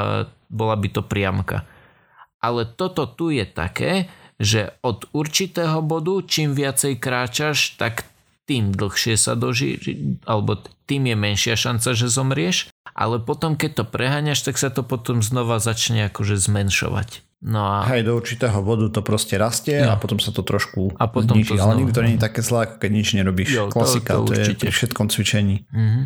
bola 0.51 0.75
by 0.75 0.87
to 0.91 1.01
priamka. 1.05 1.63
Ale 2.43 2.67
toto 2.67 3.07
tu 3.07 3.31
je 3.31 3.47
také, 3.47 4.11
že 4.41 4.73
od 4.81 5.07
určitého 5.13 5.79
bodu, 5.85 6.25
čím 6.25 6.57
viacej 6.57 6.97
kráčaš, 6.97 7.77
tak 7.77 8.09
tým 8.51 8.75
dlhšie 8.75 9.15
sa 9.15 9.39
doží, 9.39 9.79
alebo 10.27 10.59
tým 10.83 11.07
je 11.07 11.15
menšia 11.15 11.55
šanca, 11.55 11.95
že 11.95 12.11
zomrieš, 12.11 12.67
ale 12.91 13.23
potom 13.23 13.55
keď 13.55 13.71
to 13.79 13.83
preháňaš, 13.87 14.43
tak 14.43 14.59
sa 14.59 14.67
to 14.67 14.83
potom 14.83 15.23
znova 15.23 15.63
začne 15.63 16.11
akože 16.11 16.35
zmenšovať. 16.35 17.23
No 17.41 17.63
a... 17.63 17.87
Hej, 17.87 18.05
do 18.05 18.19
určitého 18.19 18.59
bodu 18.59 18.91
to 18.91 18.99
proste 19.01 19.39
rastie 19.39 19.81
no. 19.81 19.95
a 19.95 19.97
potom 19.97 20.19
sa 20.19 20.35
to 20.35 20.43
trošku 20.43 20.93
a 20.99 21.07
potom 21.07 21.39
zniží, 21.39 21.57
to 21.57 21.63
ale 21.63 21.79
nikdy 21.79 21.93
to 21.95 22.03
nie 22.03 22.15
je 22.19 22.25
také 22.27 22.43
zlé, 22.43 22.67
ako 22.67 22.75
keď 22.77 22.91
nič 22.91 23.07
nerobíš. 23.15 23.49
Jo, 23.55 23.63
Klasika, 23.71 24.19
to, 24.19 24.29
to, 24.29 24.35
to 24.35 24.41
je 24.45 24.59
pri 24.59 24.71
všetkom 24.75 25.07
cvičení. 25.07 25.65
Mm-hmm. 25.71 26.03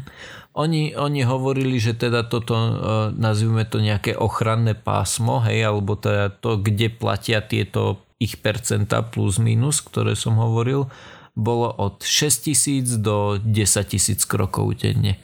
Oni, 0.55 0.95
oni 0.95 1.21
hovorili, 1.27 1.75
že 1.81 1.97
teda 1.97 2.23
toto, 2.23 2.55
uh, 2.55 2.71
nazvime 3.11 3.67
to 3.67 3.83
nejaké 3.83 4.15
ochranné 4.15 4.77
pásmo, 4.77 5.43
hej, 5.43 5.67
alebo 5.67 5.99
teda 5.99 6.31
to, 6.31 6.55
kde 6.61 6.87
platia 6.93 7.43
tieto 7.43 7.99
ich 8.15 8.39
percenta 8.39 9.03
plus 9.03 9.35
minus, 9.35 9.83
ktoré 9.83 10.15
som 10.15 10.39
hovoril, 10.39 10.87
bolo 11.35 11.67
od 11.69 12.01
6000 12.01 12.99
do 13.03 13.37
10 13.43 13.91
tisíc 13.91 14.23
krokov 14.23 14.79
denne. 14.79 15.19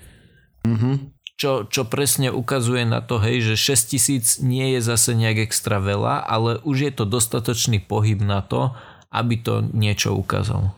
Mm-hmm 0.67 1.11
čo, 1.41 1.65
čo 1.65 1.89
presne 1.89 2.29
ukazuje 2.29 2.85
na 2.85 3.01
to, 3.01 3.17
hej, 3.17 3.41
že 3.41 3.73
6000 3.73 4.45
nie 4.45 4.77
je 4.77 4.85
zase 4.85 5.17
nejak 5.17 5.49
extra 5.49 5.81
veľa, 5.81 6.21
ale 6.21 6.61
už 6.61 6.77
je 6.85 6.91
to 6.93 7.09
dostatočný 7.09 7.81
pohyb 7.81 8.21
na 8.21 8.45
to, 8.45 8.77
aby 9.09 9.41
to 9.41 9.65
niečo 9.73 10.13
ukázalo. 10.13 10.69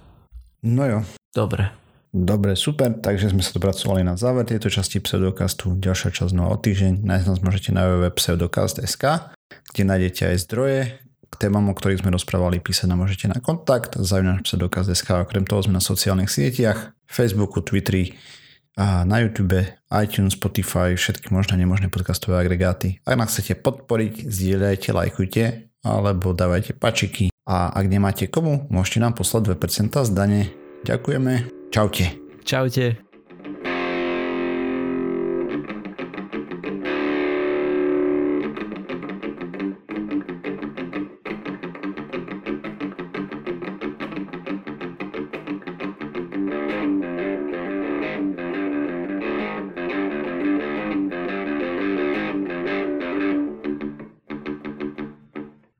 No 0.63 0.87
jo. 0.87 0.99
Dobre. 1.35 1.75
Dobre, 2.13 2.55
super, 2.55 2.95
takže 2.95 3.35
sme 3.35 3.43
sa 3.43 3.51
dopracovali 3.57 4.07
na 4.07 4.15
záver 4.15 4.47
tejto 4.47 4.71
časti 4.71 5.03
pseudokastu. 5.03 5.75
Ďalšia 5.75 6.15
časť 6.15 6.31
znova 6.31 6.55
o 6.55 6.61
týždeň. 6.61 7.03
Nájsť 7.03 7.25
nás 7.27 7.39
môžete 7.43 7.69
na 7.75 7.83
www.pseudokast.sk, 7.83 9.03
kde 9.73 9.83
nájdete 9.83 10.21
aj 10.31 10.37
zdroje, 10.47 10.79
k 11.33 11.49
témam, 11.49 11.65
o 11.67 11.73
ktorých 11.73 12.05
sme 12.05 12.13
rozprávali, 12.13 12.61
písať 12.61 12.85
nám 12.85 13.01
môžete 13.01 13.25
na 13.25 13.41
kontakt, 13.41 13.97
zaujímavé 13.97 14.45
pseudokast.sk, 14.45 15.25
okrem 15.25 15.43
toho 15.49 15.65
sme 15.65 15.73
na 15.73 15.81
sociálnych 15.81 16.29
sieťach, 16.29 16.93
Facebooku, 17.09 17.65
Twitteri, 17.65 18.13
a 18.73 19.05
na 19.05 19.21
YouTube, 19.21 19.69
iTunes, 19.93 20.33
Spotify, 20.33 20.97
všetky 20.97 21.29
možné 21.29 21.61
nemožné 21.61 21.93
podcastové 21.93 22.41
agregáty. 22.41 22.97
Ak 23.05 23.17
nás 23.17 23.29
chcete 23.29 23.61
podporiť, 23.61 24.25
zdieľajte, 24.25 24.89
lajkujte 24.89 25.43
alebo 25.85 26.33
dávajte 26.33 26.73
pačiky. 26.73 27.29
A 27.45 27.69
ak 27.69 27.85
nemáte 27.85 28.25
komu, 28.25 28.65
môžete 28.73 29.03
nám 29.03 29.13
poslať 29.13 29.53
2% 29.53 29.93
z 29.93 30.11
dane. 30.15 30.41
Ďakujeme. 30.89 31.53
Čaute. 31.69 32.17
Čaute. 32.41 33.12